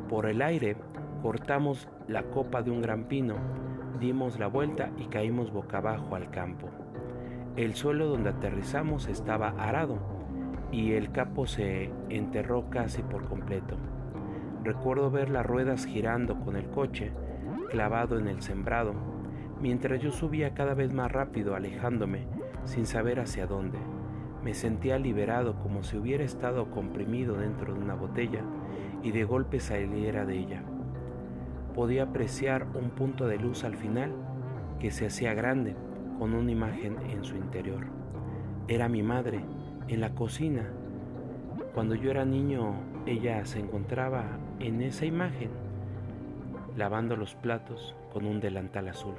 Por 0.09 0.27
el 0.27 0.43
aire 0.43 0.77
cortamos 1.23 1.89
la 2.07 2.23
copa 2.25 2.63
de 2.63 2.71
un 2.71 2.83
gran 2.83 3.05
pino, 3.05 3.37
dimos 3.99 4.39
la 4.39 4.47
vuelta 4.47 4.91
y 4.99 5.07
caímos 5.07 5.53
boca 5.53 5.79
abajo 5.79 6.15
al 6.15 6.31
campo. 6.31 6.69
El 7.57 7.75
suelo 7.75 8.07
donde 8.07 8.31
aterrizamos 8.31 9.09
estaba 9.09 9.55
arado 9.59 9.99
y 10.71 10.93
el 10.93 11.13
capo 11.13 11.47
se 11.47 11.91
enterró 12.09 12.69
casi 12.69 13.03
por 13.03 13.25
completo. 13.27 13.77
Recuerdo 14.63 15.11
ver 15.11 15.31
las 15.31 15.47
ruedas 15.47 15.87
girando 15.87 16.41
con 16.41 16.57
el 16.57 16.69
coche 16.69 17.13
clavado 17.71 18.19
en 18.19 18.29
el 18.29 18.43
sembrado, 18.43 18.95
mientras 19.61 20.01
yo 20.01 20.11
subía 20.11 20.55
cada 20.55 20.75
vez 20.75 20.93
más 20.93 21.11
rápido 21.11 21.55
alejándome 21.55 22.27
sin 22.65 22.87
saber 22.87 23.21
hacia 23.21 23.47
dónde. 23.47 23.79
Me 24.43 24.55
sentía 24.55 24.99
liberado 24.99 25.59
como 25.61 25.83
si 25.83 25.97
hubiera 25.97 26.25
estado 26.25 26.71
comprimido 26.71 27.37
dentro 27.37 27.75
de 27.75 27.81
una 27.81 27.95
botella 27.95 28.43
y 29.03 29.11
de 29.11 29.25
golpe 29.25 29.61
saliera 29.61 30.27
de 30.27 30.39
ella. 30.39 30.63
Podía 31.75 32.05
apreciar 32.05 32.67
un 32.75 32.91
punto 32.91 33.27
de 33.27 33.39
luz 33.39 33.65
al 33.65 33.77
final 33.77 34.13
que 34.79 34.91
se 34.91 35.07
hacía 35.07 35.35
grande 35.35 35.75
con 36.19 36.35
una 36.35 36.51
imagen 36.51 36.97
en 37.11 37.25
su 37.25 37.37
interior. 37.37 37.87
Era 38.69 38.89
mi 38.89 39.03
madre, 39.03 39.41
en 39.89 40.01
la 40.01 40.15
cocina. 40.15 40.71
Cuando 41.75 41.95
yo 41.95 42.11
era 42.11 42.25
niño, 42.25 42.75
ella 43.07 43.45
se 43.45 43.61
encontraba 43.61 44.25
en 44.61 44.81
esa 44.81 45.07
imagen, 45.07 45.51
lavando 46.77 47.17
los 47.17 47.35
platos 47.35 47.95
con 48.13 48.27
un 48.27 48.41
delantal 48.41 48.89
azul. 48.89 49.15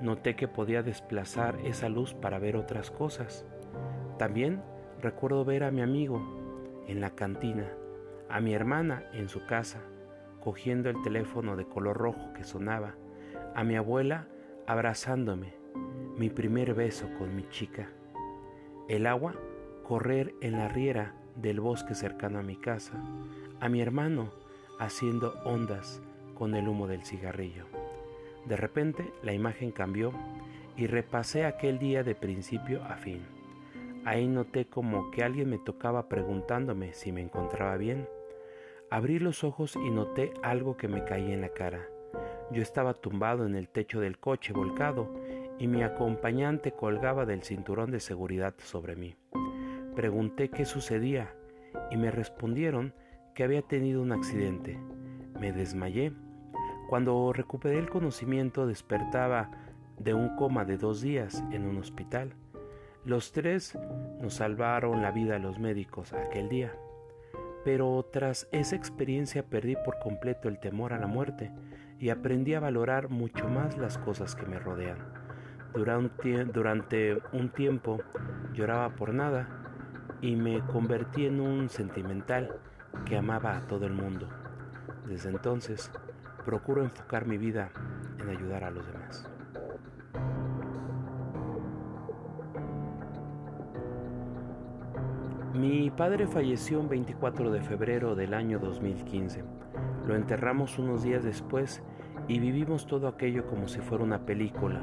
Noté 0.00 0.36
que 0.36 0.48
podía 0.48 0.82
desplazar 0.82 1.58
esa 1.64 1.88
luz 1.88 2.14
para 2.14 2.38
ver 2.38 2.56
otras 2.56 2.90
cosas. 2.90 3.46
También 4.18 4.62
recuerdo 5.00 5.44
ver 5.44 5.64
a 5.64 5.70
mi 5.70 5.82
amigo 5.82 6.20
en 6.86 7.00
la 7.00 7.10
cantina, 7.10 7.68
a 8.28 8.40
mi 8.40 8.54
hermana 8.54 9.04
en 9.12 9.28
su 9.28 9.46
casa, 9.46 9.80
cogiendo 10.40 10.90
el 10.90 11.00
teléfono 11.02 11.56
de 11.56 11.66
color 11.66 11.96
rojo 11.96 12.32
que 12.34 12.44
sonaba, 12.44 12.94
a 13.54 13.64
mi 13.64 13.76
abuela 13.76 14.26
abrazándome 14.66 15.54
mi 16.18 16.30
primer 16.30 16.74
beso 16.74 17.08
con 17.18 17.34
mi 17.34 17.48
chica, 17.48 17.88
el 18.88 19.06
agua 19.06 19.34
correr 19.82 20.34
en 20.40 20.52
la 20.52 20.68
riera 20.68 21.14
del 21.36 21.60
bosque 21.60 21.94
cercano 21.94 22.38
a 22.38 22.42
mi 22.42 22.56
casa, 22.56 22.92
a 23.60 23.68
mi 23.68 23.80
hermano 23.80 24.30
haciendo 24.78 25.34
ondas 25.44 26.02
con 26.34 26.54
el 26.54 26.68
humo 26.68 26.86
del 26.86 27.04
cigarrillo. 27.04 27.66
De 28.46 28.56
repente 28.56 29.12
la 29.22 29.32
imagen 29.32 29.70
cambió 29.70 30.12
y 30.76 30.86
repasé 30.86 31.44
aquel 31.44 31.78
día 31.78 32.02
de 32.02 32.14
principio 32.14 32.82
a 32.84 32.96
fin. 32.96 33.22
Ahí 34.04 34.26
noté 34.26 34.66
como 34.66 35.10
que 35.10 35.22
alguien 35.24 35.48
me 35.48 35.58
tocaba 35.58 36.08
preguntándome 36.08 36.92
si 36.92 37.10
me 37.12 37.22
encontraba 37.22 37.76
bien. 37.76 38.06
Abrí 38.90 39.18
los 39.18 39.44
ojos 39.44 39.76
y 39.76 39.90
noté 39.90 40.32
algo 40.42 40.76
que 40.76 40.88
me 40.88 41.04
caía 41.04 41.32
en 41.32 41.40
la 41.40 41.48
cara. 41.48 41.88
Yo 42.50 42.60
estaba 42.60 42.92
tumbado 42.92 43.46
en 43.46 43.54
el 43.54 43.68
techo 43.68 44.00
del 44.00 44.18
coche 44.18 44.52
volcado 44.52 45.08
y 45.58 45.68
mi 45.68 45.82
acompañante 45.82 46.72
colgaba 46.72 47.24
del 47.24 47.42
cinturón 47.42 47.90
de 47.90 48.00
seguridad 48.00 48.54
sobre 48.58 48.94
mí. 48.94 49.16
Pregunté 49.94 50.50
qué 50.50 50.64
sucedía 50.64 51.34
y 51.90 51.96
me 51.96 52.10
respondieron 52.10 52.92
que 53.34 53.44
había 53.44 53.62
tenido 53.62 54.02
un 54.02 54.12
accidente. 54.12 54.78
Me 55.40 55.52
desmayé. 55.52 56.12
Cuando 56.94 57.32
recuperé 57.32 57.80
el 57.80 57.90
conocimiento 57.90 58.68
despertaba 58.68 59.50
de 59.98 60.14
un 60.14 60.36
coma 60.36 60.64
de 60.64 60.78
dos 60.78 61.00
días 61.00 61.42
en 61.50 61.66
un 61.66 61.78
hospital. 61.78 62.34
Los 63.04 63.32
tres 63.32 63.76
nos 64.20 64.34
salvaron 64.34 65.02
la 65.02 65.10
vida 65.10 65.34
a 65.34 65.40
los 65.40 65.58
médicos 65.58 66.12
aquel 66.12 66.48
día. 66.48 66.72
Pero 67.64 68.08
tras 68.12 68.46
esa 68.52 68.76
experiencia 68.76 69.42
perdí 69.42 69.74
por 69.74 69.98
completo 69.98 70.48
el 70.48 70.60
temor 70.60 70.92
a 70.92 71.00
la 71.00 71.08
muerte 71.08 71.50
y 71.98 72.10
aprendí 72.10 72.54
a 72.54 72.60
valorar 72.60 73.08
mucho 73.08 73.48
más 73.48 73.76
las 73.76 73.98
cosas 73.98 74.36
que 74.36 74.46
me 74.46 74.60
rodean. 74.60 74.98
Durante, 75.74 77.18
un 77.32 77.48
tiempo 77.48 78.02
lloraba 78.52 78.94
por 78.94 79.12
nada 79.12 79.48
y 80.20 80.36
me 80.36 80.60
convertí 80.60 81.26
en 81.26 81.40
un 81.40 81.68
sentimental 81.70 82.54
que 83.04 83.16
amaba 83.16 83.56
a 83.56 83.66
todo 83.66 83.84
el 83.84 83.94
mundo. 83.94 84.28
Desde 85.08 85.30
entonces 85.30 85.90
procuro 86.44 86.82
enfocar 86.82 87.26
mi 87.26 87.38
vida 87.38 87.70
en 88.18 88.28
ayudar 88.28 88.64
a 88.64 88.70
los 88.70 88.86
demás. 88.86 89.28
Mi 95.54 95.88
padre 95.90 96.26
falleció 96.26 96.80
un 96.80 96.88
24 96.88 97.50
de 97.52 97.62
febrero 97.62 98.14
del 98.16 98.34
año 98.34 98.58
2015. 98.58 99.44
Lo 100.06 100.16
enterramos 100.16 100.78
unos 100.78 101.02
días 101.04 101.22
después 101.22 101.82
y 102.26 102.40
vivimos 102.40 102.86
todo 102.86 103.06
aquello 103.06 103.46
como 103.46 103.68
si 103.68 103.80
fuera 103.80 104.02
una 104.02 104.26
película, 104.26 104.80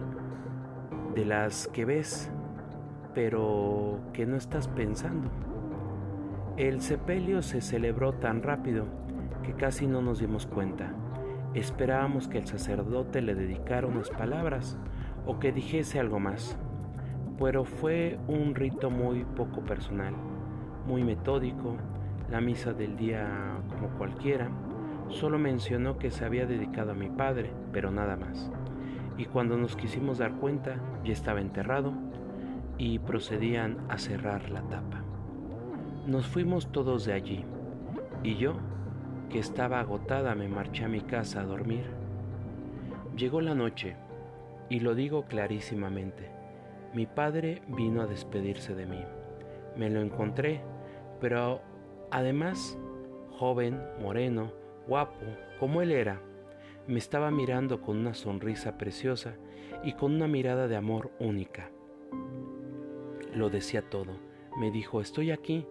de 1.14 1.26
las 1.26 1.68
que 1.68 1.84
ves, 1.86 2.32
pero 3.14 4.00
que 4.14 4.26
no 4.26 4.38
estás 4.38 4.68
pensando. 4.70 5.30
El 6.56 6.82
sepelio 6.82 7.42
se 7.42 7.60
celebró 7.60 8.14
tan 8.14 8.42
rápido 8.42 8.86
que 9.44 9.54
casi 9.54 9.88
no 9.88 10.02
nos 10.02 10.20
dimos 10.20 10.46
cuenta. 10.46 10.94
Esperábamos 11.54 12.30
que 12.30 12.38
el 12.38 12.48
sacerdote 12.48 13.22
le 13.22 13.36
dedicara 13.36 13.86
unas 13.86 14.10
palabras 14.10 14.78
o 15.26 15.38
que 15.40 15.52
dijese 15.52 16.00
algo 16.00 16.18
más, 16.18 16.58
pero 17.38 17.66
fue 17.66 18.18
un 18.28 18.56
rito 18.56 18.90
muy 18.90 19.26
poco 19.26 19.62
personal, 19.62 20.14
muy 20.88 21.04
metódico, 21.04 21.76
la 22.30 22.40
misa 22.40 22.72
del 22.72 22.96
día 22.96 23.28
como 23.70 23.90
cualquiera, 23.98 24.50
solo 25.10 25.38
mencionó 25.38 25.98
que 25.98 26.10
se 26.10 26.24
había 26.24 26.46
dedicado 26.46 26.92
a 26.92 26.96
mi 26.96 27.10
padre, 27.10 27.52
pero 27.74 27.92
nada 27.92 28.16
más. 28.16 28.50
Y 29.18 29.26
cuando 29.26 29.58
nos 29.58 29.76
quisimos 29.76 30.20
dar 30.20 30.36
cuenta, 30.36 30.78
ya 31.04 31.12
estaba 31.12 31.42
enterrado 31.42 31.94
y 32.78 33.00
procedían 33.00 33.78
a 33.90 33.98
cerrar 33.98 34.50
la 34.50 34.62
tapa. 34.62 35.04
Nos 36.08 36.28
fuimos 36.28 36.72
todos 36.72 37.04
de 37.06 37.14
allí, 37.14 37.44
y 38.24 38.36
yo, 38.36 38.54
que 39.32 39.40
estaba 39.40 39.80
agotada, 39.80 40.36
me 40.36 40.50
marché 40.50 40.84
a 40.84 40.90
mi 40.90 41.02
casa 41.02 41.42
a 41.42 41.46
dormir. 41.46 41.86
Llegó 43.16 43.40
la 43.40 43.56
noche, 43.56 43.96
y 44.70 44.82
lo 44.82 44.94
digo 44.94 45.24
clarísimamente, 45.26 46.30
mi 46.94 47.06
padre 47.06 47.62
vino 47.68 48.02
a 48.02 48.08
despedirse 48.08 48.76
de 48.76 48.86
mí. 48.86 49.04
Me 49.78 49.90
lo 49.90 50.02
encontré, 50.02 50.62
pero 51.22 51.62
además, 52.12 52.78
joven, 53.32 53.82
moreno, 54.02 54.52
guapo, 54.88 55.26
como 55.60 55.82
él 55.82 55.92
era, 55.92 56.22
me 56.88 57.00
estaba 57.00 57.32
mirando 57.32 57.82
con 57.82 57.98
una 57.98 58.14
sonrisa 58.14 58.78
preciosa 58.78 59.36
y 59.84 59.94
con 59.94 60.14
una 60.14 60.28
mirada 60.28 60.68
de 60.68 60.76
amor 60.76 61.12
única. 61.20 61.70
Lo 63.34 63.50
decía 63.50 63.82
todo. 63.90 64.12
Me 64.58 64.72
dijo, 64.72 65.00
estoy 65.00 65.32
aquí, 65.32 65.66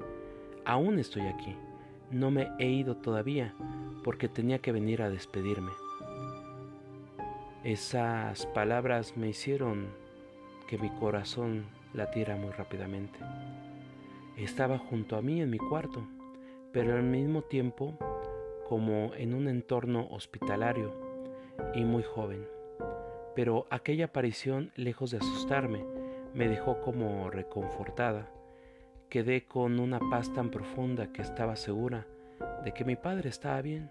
aún 0.65 0.99
estoy 0.99 1.27
aquí. 1.27 1.55
No 2.11 2.31
me 2.31 2.51
he 2.59 2.67
ido 2.67 2.97
todavía 2.97 3.55
porque 4.03 4.29
tenía 4.29 4.59
que 4.59 4.73
venir 4.73 5.03
a 5.03 5.11
despedirme. 5.11 5.71
Esas 7.63 8.47
palabras 8.47 9.17
me 9.17 9.29
hicieron 9.29 9.89
que 10.67 10.79
mi 10.79 10.91
corazón 10.91 11.67
latiera 11.93 12.37
muy 12.37 12.51
rápidamente. 12.51 13.19
Estaba 14.37 14.79
junto 14.79 15.17
a 15.17 15.23
mí 15.23 15.41
en 15.41 15.51
mi 15.51 15.59
cuarto, 15.59 16.03
pero 16.73 16.95
al 16.95 17.03
mismo 17.03 17.43
tiempo 17.43 17.99
como 18.69 19.13
en 19.15 19.35
un 19.35 19.49
entorno 19.49 20.09
hospitalario 20.11 20.93
y 21.75 21.85
muy 21.85 22.03
joven. 22.03 22.47
Pero 23.35 23.67
aquella 23.71 24.07
aparición, 24.07 24.73
lejos 24.75 25.11
de 25.11 25.19
asustarme, 25.19 25.85
me 26.35 26.49
dejó 26.49 26.81
como 26.81 27.31
reconfortada. 27.31 28.31
Quedé 29.11 29.45
con 29.45 29.81
una 29.81 29.99
paz 29.99 30.33
tan 30.33 30.51
profunda 30.51 31.13
que 31.13 31.21
estaba 31.21 31.57
segura 31.57 32.07
de 32.65 32.73
que 32.73 32.85
mi 32.85 32.95
padre 32.95 33.29
estaba 33.29 33.61
bien 33.61 33.91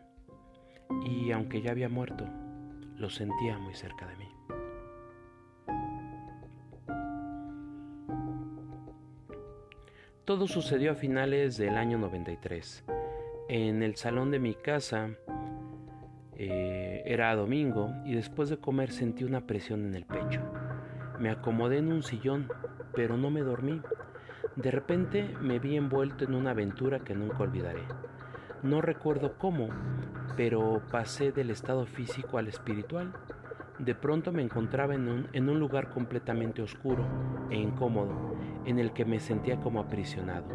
y 1.03 1.33
aunque 1.33 1.61
ya 1.61 1.71
había 1.71 1.89
muerto, 1.89 2.25
lo 2.95 3.09
sentía 3.09 3.59
muy 3.59 3.75
cerca 3.75 4.07
de 4.07 4.15
mí. 4.15 4.29
Todo 10.23 10.47
sucedió 10.47 10.93
a 10.93 10.95
finales 10.95 11.57
del 11.57 11.75
año 11.75 11.97
93 11.97 12.85
en 13.49 13.83
el 13.83 13.97
salón 13.97 14.31
de 14.31 14.39
mi 14.39 14.53
casa. 14.53 15.09
Eh, 16.37 17.03
era 17.05 17.35
domingo 17.35 17.91
y 18.05 18.15
después 18.15 18.47
de 18.47 18.57
comer 18.57 18.91
sentí 18.91 19.25
una 19.25 19.45
presión 19.45 19.85
en 19.85 19.95
el 19.95 20.05
pecho. 20.05 20.39
Me 21.19 21.29
acomodé 21.29 21.79
en 21.79 21.91
un 21.91 22.03
sillón, 22.03 22.47
pero 22.95 23.17
no 23.17 23.29
me 23.29 23.41
dormí. 23.41 23.81
De 24.61 24.71
repente 24.71 25.37
me 25.39 25.57
vi 25.57 25.77
envuelto 25.77 26.25
en 26.25 26.35
una 26.35 26.51
aventura 26.51 26.99
que 26.99 27.15
nunca 27.15 27.43
olvidaré. 27.43 27.83
No 28.61 28.81
recuerdo 28.81 29.37
cómo, 29.37 29.69
pero 30.35 30.81
pasé 30.91 31.31
del 31.31 31.49
estado 31.49 31.85
físico 31.85 32.37
al 32.37 32.49
espiritual. 32.49 33.13
De 33.77 33.95
pronto 33.95 34.33
me 34.33 34.41
encontraba 34.41 34.95
en 34.95 35.07
un, 35.07 35.59
lugar 35.61 35.91
completamente 35.91 36.61
oscuro 36.61 37.05
e 37.49 37.55
incómodo, 37.55 38.35
en 38.65 38.79
el 38.79 38.91
que 38.91 39.05
me 39.05 39.21
sentía 39.21 39.61
como 39.61 39.79
aprisionado. 39.79 40.47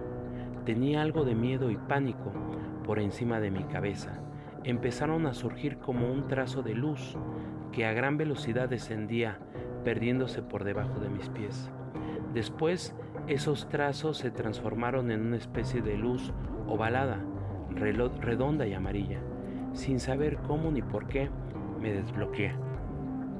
Tenía 0.67 1.01
algo 1.01 1.25
de 1.25 1.35
miedo 1.35 1.71
y 1.71 1.79
pánico, 1.79 2.31
por 2.85 2.99
encima 2.99 3.41
de 3.41 3.51
mi 3.51 3.65
cabeza, 3.65 4.21
empezaron 4.65 5.25
a 5.25 5.33
surgir 5.33 5.79
como 5.79 6.13
un 6.13 6.29
trazo 6.29 6.63
de 6.63 6.75
luz 6.75 7.17
que 7.73 7.87
a 7.87 7.95
gran 7.95 8.19
velocidad 8.19 8.69
descendía, 8.69 9.39
perdiéndose 9.83 10.43
por 10.43 10.63
debajo 10.63 11.01
de 11.01 11.09
mis 11.09 11.31
pies. 11.31 11.71
Después, 12.35 12.95
esos 13.27 13.69
trazos 13.69 14.19
se 14.19 14.31
transformaron 14.31 15.11
en 15.11 15.23
una 15.27 15.37
especie 15.37 15.81
de 15.81 15.97
luz 15.97 16.33
ovalada, 16.67 17.21
redonda 17.71 18.67
y 18.67 18.75
amarilla. 18.75 19.19
Sin 19.73 19.99
saber 19.99 20.37
cómo 20.47 20.71
ni 20.71 20.83
por 20.83 21.07
qué, 21.07 21.31
me 21.81 21.93
desbloqueé. 21.93 22.53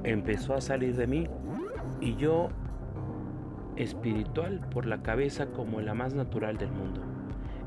Empezó 0.03 0.53
a 0.53 0.61
salir 0.61 0.95
de 0.95 1.07
mí 1.07 1.27
y 2.01 2.15
yo 2.15 2.49
espiritual 3.75 4.59
por 4.71 4.85
la 4.85 5.01
cabeza 5.01 5.47
como 5.47 5.81
la 5.81 5.93
más 5.93 6.13
natural 6.13 6.57
del 6.57 6.71
mundo. 6.71 7.01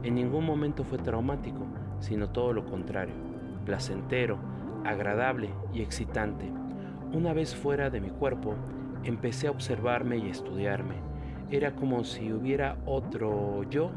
En 0.03 0.14
ningún 0.14 0.45
momento 0.45 0.85
fue 0.85 0.99
traumático, 0.99 1.66
sino 2.01 2.31
todo 2.31 2.53
lo 2.53 2.64
contrario, 2.64 3.14
placentero, 3.64 4.39
agradable 4.85 5.51
y 5.73 5.83
excitante. 5.83 6.51
Una 7.12 7.33
vez 7.33 7.55
fuera 7.55 7.91
de 7.91 8.01
mi 8.01 8.11
cuerpo, 8.11 8.55
empecé 9.05 9.49
a 9.49 9.51
observarme 9.51 10.19
y 10.19 10.29
estudiarme. 10.29 10.95
Era 11.51 11.74
como 11.74 12.05
si 12.05 12.32
hubiera 12.32 12.76
otro 12.84 13.62
yo 13.70 13.90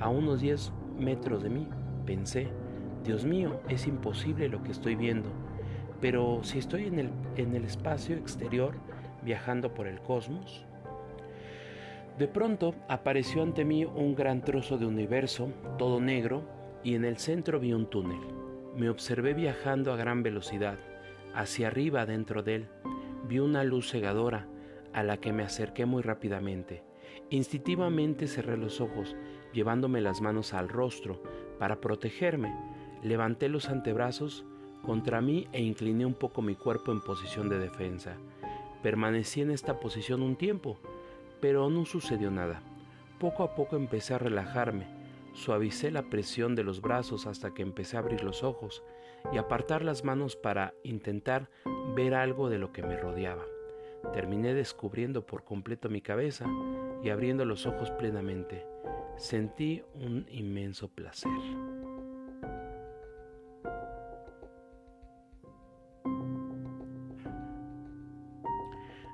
a 0.00 0.08
unos 0.08 0.40
10 0.40 0.72
metros 0.98 1.42
de 1.42 1.50
mí. 1.50 1.68
Pensé, 2.06 2.48
Dios 3.04 3.24
mío, 3.24 3.60
es 3.68 3.86
imposible 3.86 4.48
lo 4.48 4.62
que 4.62 4.72
estoy 4.72 4.94
viendo. 4.94 5.28
Pero 6.00 6.40
si 6.42 6.58
estoy 6.58 6.86
en 6.86 6.98
el, 6.98 7.10
en 7.36 7.54
el 7.54 7.64
espacio 7.64 8.16
exterior, 8.16 8.74
viajando 9.22 9.74
por 9.74 9.86
el 9.86 10.00
cosmos, 10.00 10.64
de 12.18 12.28
pronto 12.28 12.74
apareció 12.88 13.42
ante 13.42 13.64
mí 13.64 13.84
un 13.84 14.14
gran 14.14 14.42
trozo 14.42 14.78
de 14.78 14.86
universo, 14.86 15.48
todo 15.78 16.00
negro, 16.00 16.42
y 16.84 16.94
en 16.94 17.04
el 17.04 17.18
centro 17.18 17.58
vi 17.58 17.72
un 17.72 17.86
túnel. 17.86 18.20
Me 18.76 18.88
observé 18.88 19.34
viajando 19.34 19.92
a 19.92 19.96
gran 19.96 20.22
velocidad. 20.22 20.78
Hacia 21.34 21.66
arriba 21.66 22.06
dentro 22.06 22.42
de 22.42 22.54
él 22.54 22.68
vi 23.26 23.40
una 23.40 23.64
luz 23.64 23.90
cegadora 23.90 24.46
a 24.92 25.02
la 25.02 25.16
que 25.16 25.32
me 25.32 25.42
acerqué 25.42 25.86
muy 25.86 26.02
rápidamente. 26.02 26.82
Instintivamente 27.34 28.28
cerré 28.28 28.56
los 28.56 28.80
ojos, 28.80 29.16
llevándome 29.52 30.00
las 30.00 30.20
manos 30.20 30.54
al 30.54 30.68
rostro 30.68 31.20
para 31.58 31.80
protegerme. 31.80 32.54
Levanté 33.02 33.48
los 33.48 33.68
antebrazos 33.68 34.44
contra 34.84 35.20
mí 35.20 35.48
e 35.50 35.60
incliné 35.60 36.06
un 36.06 36.14
poco 36.14 36.42
mi 36.42 36.54
cuerpo 36.54 36.92
en 36.92 37.00
posición 37.00 37.48
de 37.48 37.58
defensa. 37.58 38.18
Permanecí 38.84 39.40
en 39.40 39.50
esta 39.50 39.80
posición 39.80 40.22
un 40.22 40.36
tiempo 40.36 40.78
pero 41.40 41.68
no 41.70 41.84
sucedió 41.84 42.30
nada. 42.30 42.62
Poco 43.18 43.42
a 43.42 43.56
poco 43.56 43.74
empecé 43.74 44.14
a 44.14 44.18
relajarme, 44.18 44.86
suavicé 45.32 45.90
la 45.90 46.04
presión 46.04 46.54
de 46.54 46.62
los 46.62 46.80
brazos 46.80 47.26
hasta 47.26 47.52
que 47.52 47.62
empecé 47.62 47.96
a 47.96 48.00
abrir 48.00 48.22
los 48.22 48.44
ojos 48.44 48.84
y 49.32 49.38
apartar 49.38 49.84
las 49.84 50.04
manos 50.04 50.36
para 50.36 50.72
intentar 50.84 51.50
ver 51.96 52.14
algo 52.14 52.48
de 52.48 52.58
lo 52.58 52.72
que 52.72 52.84
me 52.84 52.96
rodeaba. 52.96 53.44
Terminé 54.12 54.54
descubriendo 54.54 55.26
por 55.26 55.42
completo 55.42 55.88
mi 55.88 56.00
cabeza 56.00 56.46
y 57.04 57.10
abriendo 57.10 57.44
los 57.44 57.66
ojos 57.66 57.90
plenamente. 57.90 58.66
Sentí 59.16 59.82
un 59.94 60.26
inmenso 60.30 60.88
placer. 60.88 61.30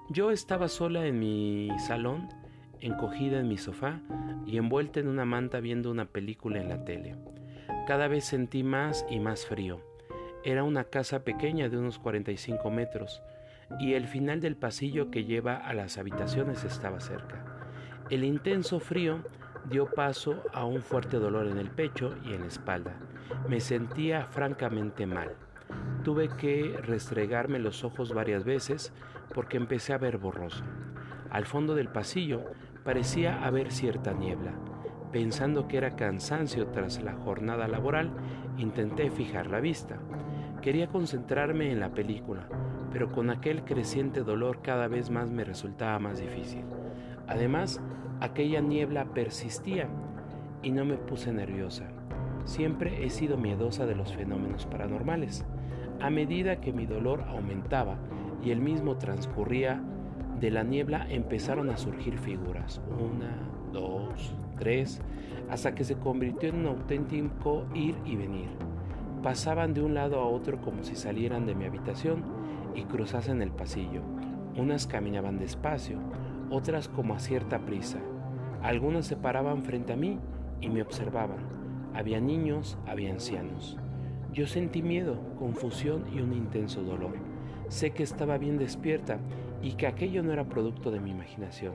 Yo 0.09 0.31
estaba 0.31 0.69
sola 0.69 1.07
en 1.07 1.19
mi 1.19 1.69
salón, 1.87 2.29
encogida 2.81 3.41
en 3.41 3.49
mi 3.49 3.59
sofá 3.59 4.01
y 4.47 4.57
envuelta 4.57 5.01
en 5.01 5.09
una 5.09 5.25
manta 5.25 5.61
viendo 5.61 5.91
una 5.91 6.07
película 6.07 6.61
en 6.61 6.69
la 6.69 6.85
tele. 6.85 7.17
Cada 7.87 8.09
vez 8.09 8.25
sentí 8.25 8.63
más 8.63 9.05
y 9.11 9.19
más 9.19 9.47
frío. 9.47 9.81
Era 10.45 10.63
una 10.65 10.85
casa 10.85 11.25
pequeña 11.25 11.69
de 11.69 11.77
unos 11.77 11.99
45 11.99 12.71
metros 12.71 13.21
y 13.79 13.95
el 13.95 14.07
final 14.07 14.41
del 14.41 14.57
pasillo 14.57 15.11
que 15.11 15.25
lleva 15.25 15.57
a 15.57 15.75
las 15.75 15.99
habitaciones 15.99 16.65
estaba 16.65 17.01
cerca. 17.01 17.50
El 18.11 18.25
intenso 18.25 18.81
frío 18.81 19.21
dio 19.71 19.87
paso 19.87 20.43
a 20.53 20.65
un 20.65 20.83
fuerte 20.83 21.19
dolor 21.19 21.47
en 21.47 21.59
el 21.59 21.71
pecho 21.71 22.17
y 22.25 22.33
en 22.33 22.41
la 22.41 22.49
espalda. 22.49 22.97
Me 23.49 23.61
sentía 23.61 24.27
francamente 24.27 25.07
mal. 25.07 25.37
Tuve 26.03 26.29
que 26.29 26.77
restregarme 26.83 27.61
los 27.61 27.85
ojos 27.85 28.13
varias 28.13 28.43
veces 28.43 28.93
porque 29.33 29.59
empecé 29.59 29.93
a 29.93 29.99
ver 29.99 30.19
borroso. 30.19 30.65
Al 31.31 31.47
fondo 31.47 31.77
del 31.77 31.89
pasillo 31.89 32.43
parecía 32.83 33.45
haber 33.45 33.71
cierta 33.71 34.13
niebla, 34.13 34.55
Pensando 35.13 35.67
que 35.67 35.77
era 35.77 35.97
cansancio 35.97 36.69
tras 36.69 37.03
la 37.03 37.15
jornada 37.15 37.67
laboral, 37.67 38.13
intenté 38.59 39.11
fijar 39.11 39.49
la 39.49 39.59
vista. 39.59 39.99
Quería 40.63 40.87
concentrarme 40.87 41.73
en 41.73 41.81
la 41.81 41.91
película, 41.91 42.49
pero 42.93 43.11
con 43.11 43.31
aquel 43.31 43.65
creciente 43.65 44.23
dolor 44.23 44.63
cada 44.63 44.87
vez 44.87 45.11
más 45.11 45.33
me 45.33 45.43
resultaba 45.43 45.99
más 45.99 46.21
difícil. 46.21 46.65
Además, 47.31 47.81
aquella 48.21 48.61
niebla 48.61 49.07
persistía 49.15 49.89
y 50.63 50.73
no 50.73 50.85
me 50.85 50.97
puse 50.97 51.33
nerviosa. 51.33 51.85
Siempre 52.45 53.05
he 53.07 53.11
sido 53.11 53.37
miedosa 53.37 53.87
de 53.87 53.95
los 53.95 54.13
fenómenos 54.13 54.67
paranormales. 54.67 55.47
A 56.01 56.11
medida 56.11 56.61
que 56.61 56.73
mi 56.73 56.87
dolor 56.87 57.23
aumentaba 57.29 57.99
y 58.43 58.51
el 58.51 58.61
mismo 58.61 58.97
transcurría, 58.97 59.81
de 60.41 60.51
la 60.51 60.65
niebla 60.65 61.07
empezaron 61.09 61.71
a 61.71 61.77
surgir 61.77 62.19
figuras. 62.19 62.81
Una, 62.99 63.37
dos, 63.73 64.35
tres, 64.59 65.01
hasta 65.51 65.75
que 65.75 65.85
se 65.85 65.97
convirtió 65.97 66.49
en 66.49 66.61
un 66.61 66.67
auténtico 66.67 67.67
ir 67.75 67.95
y 68.05 68.17
venir. 68.17 68.49
Pasaban 69.23 69.73
de 69.73 69.83
un 69.83 69.95
lado 69.95 70.19
a 70.19 70.27
otro 70.27 70.61
como 70.61 70.83
si 70.83 70.97
salieran 70.97 71.47
de 71.47 71.55
mi 71.55 71.67
habitación 71.67 72.25
y 72.75 72.85
cruzasen 72.85 73.41
el 73.41 73.53
pasillo. 73.53 74.03
Unas 74.57 74.87
caminaban 74.87 75.39
despacio, 75.39 75.99
otras 76.51 76.89
como 76.89 77.15
a 77.15 77.21
cierta 77.21 77.61
prisa. 77.61 77.99
Algunas 78.63 79.07
se 79.07 79.17
paraban 79.17 79.65
frente 79.65 79.93
a 79.93 79.97
mí 79.97 80.19
y 80.61 80.69
me 80.69 80.83
observaban. 80.83 81.39
Había 81.95 82.21
niños, 82.21 82.77
había 82.87 83.11
ancianos. 83.11 83.79
Yo 84.33 84.47
sentí 84.47 84.83
miedo, 84.83 85.19
confusión 85.39 86.05
y 86.13 86.21
un 86.21 86.33
intenso 86.33 86.83
dolor. 86.83 87.15
Sé 87.69 87.91
que 87.93 88.03
estaba 88.03 88.39
bien 88.39 88.59
despierta 88.59 89.19
y 89.63 89.73
que 89.73 89.87
aquello 89.87 90.23
no 90.23 90.33
era 90.33 90.49
producto 90.49 90.91
de 90.91 91.01
mi 91.01 91.11
imaginación. 91.11 91.75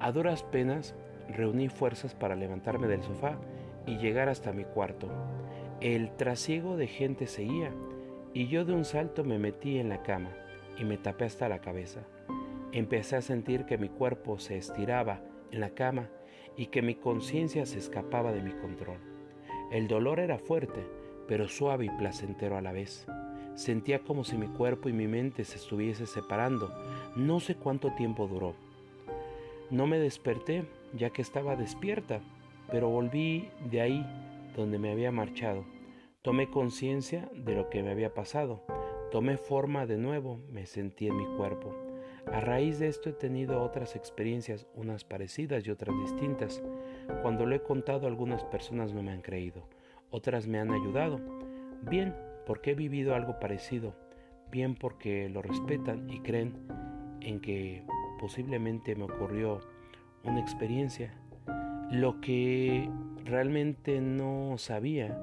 A 0.00 0.12
duras 0.12 0.42
penas 0.42 0.94
reuní 1.28 1.68
fuerzas 1.68 2.14
para 2.14 2.36
levantarme 2.36 2.86
del 2.86 3.02
sofá 3.02 3.38
y 3.86 3.98
llegar 3.98 4.28
hasta 4.28 4.52
mi 4.52 4.64
cuarto. 4.64 5.08
El 5.80 6.10
trasiego 6.16 6.76
de 6.76 6.86
gente 6.86 7.26
seguía 7.26 7.72
y 8.32 8.48
yo 8.48 8.64
de 8.64 8.74
un 8.74 8.84
salto 8.84 9.24
me 9.24 9.38
metí 9.38 9.78
en 9.78 9.88
la 9.88 10.02
cama 10.02 10.30
y 10.78 10.84
me 10.84 10.96
tapé 10.96 11.24
hasta 11.24 11.48
la 11.48 11.60
cabeza. 11.60 12.00
Empecé 12.72 13.16
a 13.16 13.22
sentir 13.22 13.64
que 13.64 13.78
mi 13.78 13.88
cuerpo 13.88 14.38
se 14.38 14.58
estiraba 14.58 15.22
en 15.50 15.60
la 15.60 15.70
cama 15.70 16.10
y 16.56 16.66
que 16.66 16.82
mi 16.82 16.96
conciencia 16.96 17.64
se 17.64 17.78
escapaba 17.78 18.32
de 18.32 18.42
mi 18.42 18.52
control. 18.52 18.98
El 19.70 19.88
dolor 19.88 20.20
era 20.20 20.38
fuerte, 20.38 20.86
pero 21.26 21.48
suave 21.48 21.86
y 21.86 21.90
placentero 21.90 22.56
a 22.56 22.60
la 22.60 22.72
vez. 22.72 23.06
Sentía 23.54 24.00
como 24.00 24.22
si 24.22 24.36
mi 24.36 24.48
cuerpo 24.48 24.88
y 24.88 24.92
mi 24.92 25.06
mente 25.06 25.44
se 25.44 25.56
estuviese 25.56 26.06
separando. 26.06 26.70
No 27.16 27.40
sé 27.40 27.54
cuánto 27.54 27.92
tiempo 27.94 28.26
duró. 28.26 28.54
No 29.70 29.86
me 29.86 29.98
desperté 29.98 30.64
ya 30.94 31.10
que 31.10 31.22
estaba 31.22 31.56
despierta, 31.56 32.20
pero 32.70 32.88
volví 32.88 33.48
de 33.70 33.80
ahí 33.80 34.06
donde 34.54 34.78
me 34.78 34.92
había 34.92 35.10
marchado. 35.10 35.64
Tomé 36.22 36.50
conciencia 36.50 37.30
de 37.34 37.54
lo 37.54 37.70
que 37.70 37.82
me 37.82 37.90
había 37.90 38.12
pasado. 38.12 38.62
Tomé 39.10 39.38
forma 39.38 39.86
de 39.86 39.96
nuevo, 39.96 40.40
me 40.50 40.66
sentí 40.66 41.06
en 41.06 41.16
mi 41.16 41.24
cuerpo. 41.36 41.87
A 42.32 42.40
raíz 42.40 42.78
de 42.78 42.88
esto 42.88 43.10
he 43.10 43.12
tenido 43.12 43.62
otras 43.62 43.96
experiencias, 43.96 44.66
unas 44.74 45.04
parecidas 45.04 45.66
y 45.66 45.70
otras 45.70 45.96
distintas. 46.00 46.62
Cuando 47.22 47.46
lo 47.46 47.54
he 47.54 47.62
contado 47.62 48.06
algunas 48.06 48.44
personas 48.44 48.92
no 48.92 49.02
me 49.02 49.12
han 49.12 49.22
creído, 49.22 49.68
otras 50.10 50.46
me 50.46 50.58
han 50.58 50.70
ayudado. 50.70 51.20
Bien 51.82 52.14
porque 52.46 52.72
he 52.72 52.74
vivido 52.74 53.14
algo 53.14 53.38
parecido, 53.40 53.94
bien 54.50 54.74
porque 54.74 55.28
lo 55.28 55.42
respetan 55.42 56.08
y 56.10 56.20
creen 56.20 56.54
en 57.20 57.40
que 57.40 57.82
posiblemente 58.20 58.94
me 58.94 59.04
ocurrió 59.04 59.60
una 60.24 60.40
experiencia. 60.40 61.14
Lo 61.90 62.20
que 62.20 62.88
realmente 63.24 64.00
no 64.00 64.56
sabía 64.58 65.22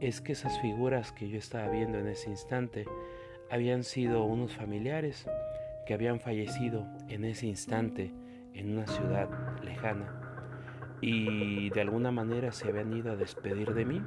es 0.00 0.20
que 0.20 0.32
esas 0.32 0.60
figuras 0.60 1.12
que 1.12 1.28
yo 1.28 1.38
estaba 1.38 1.68
viendo 1.68 1.98
en 1.98 2.06
ese 2.06 2.30
instante 2.30 2.84
habían 3.50 3.84
sido 3.84 4.24
unos 4.24 4.54
familiares 4.54 5.28
que 5.86 5.94
habían 5.94 6.20
fallecido 6.20 6.86
en 7.08 7.24
ese 7.24 7.46
instante 7.46 8.12
en 8.52 8.72
una 8.72 8.86
ciudad 8.86 9.28
lejana 9.62 10.20
y 11.00 11.70
de 11.70 11.80
alguna 11.80 12.10
manera 12.10 12.52
se 12.52 12.68
habían 12.68 12.92
ido 12.92 13.12
a 13.12 13.16
despedir 13.16 13.72
de 13.74 13.84
mí. 13.84 14.02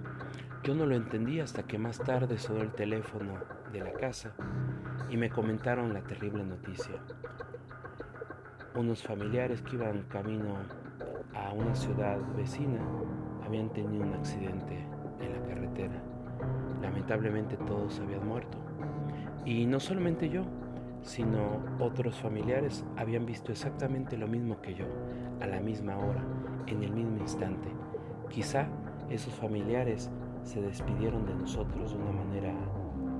Yo 0.63 0.75
no 0.75 0.85
lo 0.85 0.95
entendí 0.95 1.39
hasta 1.39 1.63
que 1.63 1.77
más 1.77 1.99
tarde 1.99 2.37
sonó 2.37 2.61
el 2.61 2.73
teléfono 2.73 3.35
de 3.71 3.79
la 3.79 3.93
casa 3.93 4.33
y 5.09 5.17
me 5.17 5.29
comentaron 5.29 5.93
la 5.93 6.01
terrible 6.01 6.43
noticia. 6.43 6.95
Unos 8.75 9.03
familiares 9.03 9.61
que 9.61 9.75
iban 9.75 10.03
camino 10.03 10.57
a 11.33 11.53
una 11.53 11.73
ciudad 11.75 12.19
vecina 12.35 12.79
habían 13.45 13.71
tenido 13.71 14.03
un 14.03 14.13
accidente 14.13 14.85
en 15.21 15.33
la 15.33 15.47
carretera. 15.47 16.03
Lamentablemente 16.81 17.57
todos 17.57 17.99
habían 17.99 18.27
muerto. 18.27 18.57
Y 19.45 19.65
no 19.65 19.79
solamente 19.79 20.29
yo, 20.29 20.45
sino 21.01 21.59
otros 21.79 22.15
familiares 22.19 22.85
habían 22.97 23.25
visto 23.25 23.51
exactamente 23.51 24.17
lo 24.17 24.27
mismo 24.27 24.61
que 24.61 24.73
yo, 24.73 24.85
a 25.41 25.47
la 25.47 25.59
misma 25.59 25.97
hora, 25.97 26.23
en 26.67 26.83
el 26.83 26.91
mismo 26.91 27.17
instante. 27.17 27.69
Quizá 28.29 28.67
esos 29.09 29.33
familiares 29.33 30.11
se 30.43 30.61
despidieron 30.61 31.25
de 31.25 31.35
nosotros 31.35 31.91
de 31.91 31.97
una 31.97 32.11
manera 32.11 32.53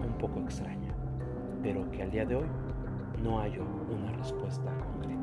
un 0.06 0.18
poco 0.18 0.40
extraña, 0.40 0.94
pero 1.64 1.90
que 1.92 2.04
al 2.04 2.12
día 2.12 2.26
de 2.26 2.36
hoy 2.36 2.48
no 3.24 3.40
hay 3.40 3.58
una 3.58 4.12
respuesta 4.14 4.72
concreta. 4.94 5.20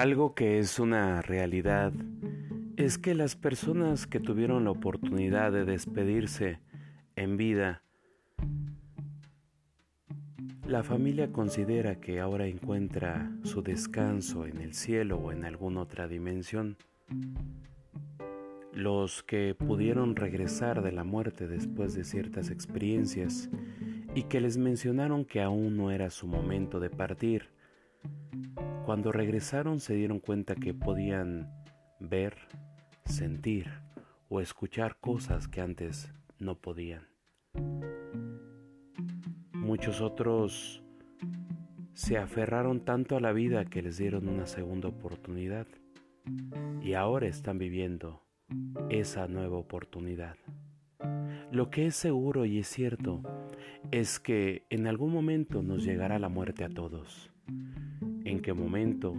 Algo 0.00 0.34
que 0.34 0.58
es 0.58 0.78
una 0.78 1.20
realidad 1.20 1.92
es 2.78 2.96
que 2.96 3.14
las 3.14 3.36
personas 3.36 4.06
que 4.06 4.18
tuvieron 4.18 4.64
la 4.64 4.70
oportunidad 4.70 5.52
de 5.52 5.66
despedirse 5.66 6.58
en 7.16 7.36
vida, 7.36 7.82
la 10.66 10.82
familia 10.82 11.30
considera 11.32 12.00
que 12.00 12.18
ahora 12.18 12.46
encuentra 12.46 13.30
su 13.42 13.60
descanso 13.60 14.46
en 14.46 14.62
el 14.62 14.72
cielo 14.72 15.18
o 15.18 15.32
en 15.32 15.44
alguna 15.44 15.82
otra 15.82 16.08
dimensión. 16.08 16.78
Los 18.72 19.22
que 19.22 19.54
pudieron 19.54 20.16
regresar 20.16 20.80
de 20.80 20.92
la 20.92 21.04
muerte 21.04 21.46
después 21.46 21.92
de 21.92 22.04
ciertas 22.04 22.48
experiencias 22.48 23.50
y 24.14 24.22
que 24.22 24.40
les 24.40 24.56
mencionaron 24.56 25.26
que 25.26 25.42
aún 25.42 25.76
no 25.76 25.90
era 25.90 26.08
su 26.08 26.26
momento 26.26 26.80
de 26.80 26.88
partir, 26.88 27.50
cuando 28.84 29.12
regresaron 29.12 29.80
se 29.80 29.94
dieron 29.94 30.20
cuenta 30.20 30.54
que 30.54 30.74
podían 30.74 31.50
ver, 31.98 32.36
sentir 33.04 33.68
o 34.28 34.40
escuchar 34.40 34.96
cosas 35.00 35.48
que 35.48 35.60
antes 35.60 36.12
no 36.38 36.56
podían. 36.56 37.08
Muchos 39.52 40.00
otros 40.00 40.82
se 41.92 42.16
aferraron 42.16 42.84
tanto 42.84 43.16
a 43.16 43.20
la 43.20 43.32
vida 43.32 43.64
que 43.66 43.82
les 43.82 43.98
dieron 43.98 44.28
una 44.28 44.46
segunda 44.46 44.88
oportunidad 44.88 45.66
y 46.82 46.94
ahora 46.94 47.26
están 47.26 47.58
viviendo 47.58 48.22
esa 48.88 49.28
nueva 49.28 49.58
oportunidad. 49.58 50.36
Lo 51.52 51.70
que 51.70 51.86
es 51.86 51.96
seguro 51.96 52.44
y 52.46 52.58
es 52.58 52.68
cierto 52.68 53.22
es 53.90 54.18
que 54.20 54.64
en 54.70 54.86
algún 54.86 55.12
momento 55.12 55.62
nos 55.62 55.84
llegará 55.84 56.18
la 56.18 56.28
muerte 56.28 56.64
a 56.64 56.68
todos 56.68 57.30
en 58.30 58.40
qué 58.40 58.52
momento, 58.52 59.14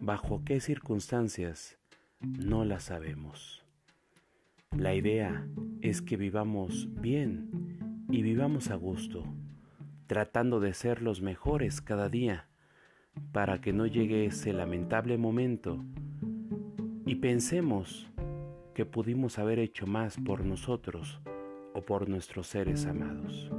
bajo 0.00 0.42
qué 0.44 0.60
circunstancias, 0.60 1.78
no 2.20 2.64
la 2.64 2.80
sabemos. 2.80 3.64
La 4.76 4.94
idea 4.94 5.46
es 5.82 6.00
que 6.00 6.16
vivamos 6.16 6.88
bien 7.00 8.06
y 8.10 8.22
vivamos 8.22 8.70
a 8.70 8.76
gusto, 8.76 9.24
tratando 10.06 10.58
de 10.60 10.72
ser 10.72 11.02
los 11.02 11.20
mejores 11.20 11.80
cada 11.80 12.08
día, 12.08 12.48
para 13.32 13.60
que 13.60 13.72
no 13.72 13.86
llegue 13.86 14.26
ese 14.26 14.52
lamentable 14.52 15.18
momento 15.18 15.84
y 17.04 17.16
pensemos 17.16 18.10
que 18.74 18.84
pudimos 18.84 19.38
haber 19.38 19.58
hecho 19.58 19.86
más 19.86 20.16
por 20.18 20.44
nosotros 20.44 21.20
o 21.74 21.82
por 21.82 22.08
nuestros 22.08 22.46
seres 22.46 22.86
amados. 22.86 23.50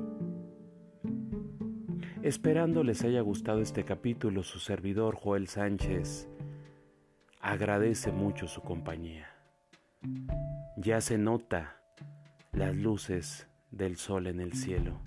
Esperando 2.24 2.84
les 2.84 3.04
haya 3.04 3.22
gustado 3.22 3.62
este 3.62 3.86
capítulo, 3.86 4.44
su 4.44 4.60
servidor 4.60 5.16
Joel 5.16 5.48
Sánchez 5.48 6.28
agradece 7.40 8.12
mucho 8.12 8.48
su 8.48 8.62
compañía. 8.62 9.30
Ya 10.78 11.00
se 11.00 11.18
nota 11.18 11.80
las 12.52 12.76
luces 12.76 13.48
del 13.72 13.98
sol 13.98 14.28
en 14.28 14.40
el 14.40 14.54
cielo 14.54 15.00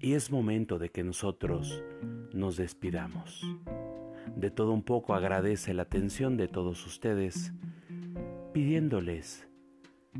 y 0.00 0.14
es 0.14 0.32
momento 0.32 0.78
de 0.78 0.90
que 0.90 1.04
nosotros 1.04 1.82
nos 2.32 2.56
despidamos. 2.56 3.42
De 4.34 4.50
todo 4.50 4.72
un 4.72 4.82
poco 4.82 5.14
agradece 5.14 5.74
la 5.74 5.82
atención 5.82 6.36
de 6.36 6.48
todos 6.48 6.84
ustedes, 6.86 7.52
pidiéndoles 8.52 9.48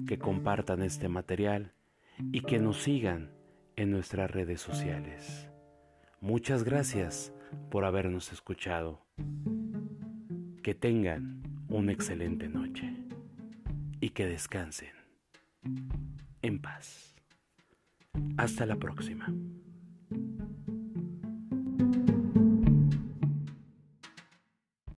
que 0.07 0.19
compartan 0.19 0.83
este 0.83 1.09
material 1.09 1.73
y 2.33 2.43
que 2.43 2.59
nos 2.59 2.79
sigan 2.79 3.33
en 3.77 3.91
nuestras 3.91 4.31
redes 4.31 4.61
sociales. 4.61 5.48
Muchas 6.21 6.65
gracias 6.65 7.33
por 7.71 7.85
habernos 7.85 8.33
escuchado. 8.33 9.01
Que 10.63 10.75
tengan 10.75 11.43
una 11.69 11.93
excelente 11.93 12.49
noche 12.49 12.93
y 14.01 14.11
que 14.11 14.27
descansen 14.27 14.93
en 16.43 16.61
paz. 16.61 17.15
Hasta 18.37 18.67
la 18.67 18.77
próxima. 18.77 19.33